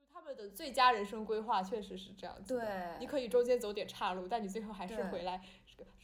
[0.00, 2.60] 就他们的最佳人生规划确实是这样子的。
[2.60, 5.42] 对你可以中间走点岔路，但你最后还是回来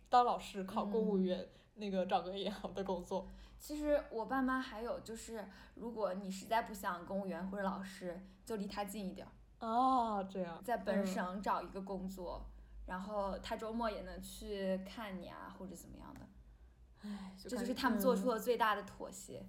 [0.08, 3.28] 当老师、考公务嗯员，那个找个银行的工作。
[3.58, 10.60] 其实我爸妈还有就是，如果你实在不想公务员或者老师，就离他近一点儿，哦，这样。
[10.64, 12.44] 在本嗯省找一个工作，
[12.86, 16.20] 然后他周末也能去看你啊，或者怎么样的。
[17.02, 19.46] 唉，这就是他们做出嗯了最大的妥协。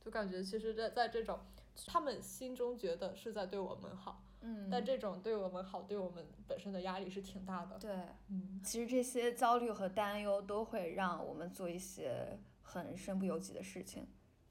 [0.00, 1.38] 就感觉其实在，在这种
[1.86, 7.78] 他们心中觉得是在对我们好，嗯，但这种对我们好，对我们本身的压力是挺大的。
[7.78, 7.90] 对，
[8.28, 14.06] 嗯，其实这些焦虑和担忧都会让我们做一些很身不由己的事情。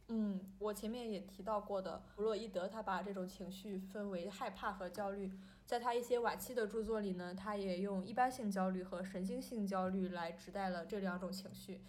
[0.10, 5.32] 嗯，我前面也提到过的，弗洛伊德他把这种情绪分为害怕和焦虑，
[5.66, 11.82] 在他一些晚期的著作里呢，他也用一般性焦虑和神经性焦虑来指代了这两种情绪。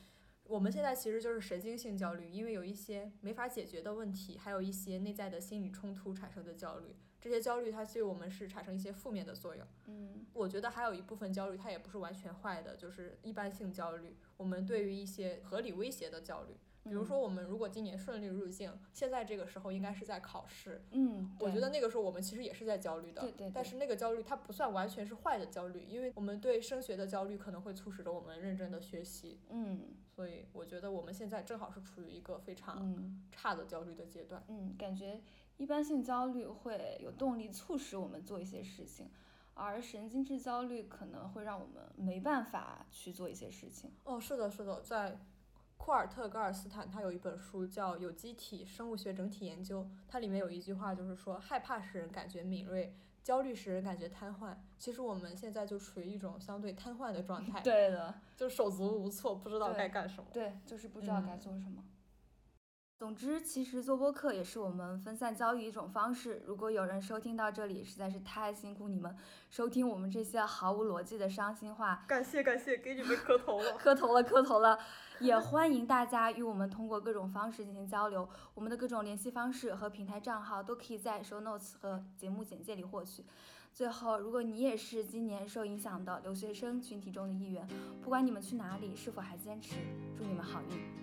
[0.44, 6.96] 我们现在其实就是神经性焦虑，因为有一些没法解决的问题，还有一些内在的心理冲突产生的焦虑。
[7.20, 9.66] 这些焦虑它对我们是产生一些负面的作用。
[9.86, 14.16] 嗯我觉得还有一部分焦虑，它也不是完全坏的，就是一般性焦虑。
[14.36, 23.22] 我们对于一些合理威胁的焦虑，比如说我们如果今年顺利入境，现在这个时候应该是在考试，嗯，我觉得那个时候我们其实也是在焦虑的。
[23.22, 34.44] 对对对但是那个焦虑它不算完全是坏的焦虑，因为我们对升学的焦虑可能会促使着我们认真的学习，嗯所以我觉得我们现在正好是处于一个非常嗯差的焦虑的阶段。
[34.48, 35.20] 嗯，感觉
[35.58, 39.10] 一般性焦虑会有动力促使我们做一些事情，
[39.54, 43.92] 而神经质焦虑可能会让我们没办法去做一些事情。
[44.04, 45.18] 哦，是的，是的，在
[45.76, 54.56] 库尔特·格尔斯坦他有一本书叫《有机体生物学整体研究》，它里面有一句话就是说，害怕使人感觉敏锐，焦虑使人感觉瘫痪。
[54.78, 60.30] 其实我们现在就处于一种相对瘫痪的状态，对的，就手足无措，不知道该干什么。
[60.32, 61.84] 对，就是不知道该嗯做什么。
[62.98, 66.42] 总之，其实做播客也是我们分散焦虑一种方式。
[66.44, 69.14] 如果有人收听到这里，实在是太辛苦你们
[69.48, 73.78] 收听我们这些毫无逻辑的伤心话，感谢感谢，给你们磕头了。
[73.78, 74.76] 磕头了，磕头了。
[75.20, 83.24] 也欢迎大家与我们通过各种方式进行交流，我们的各种联系方式和平台账号都可以在 show notes 和节目简介里获取。
[83.72, 87.64] 最后，如果你也是今年受影响的留学生群体中的一员，
[88.02, 89.76] 不管你们去哪里，是否还坚持，
[90.16, 90.98] 祝你们好运。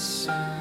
[0.00, 0.59] sun.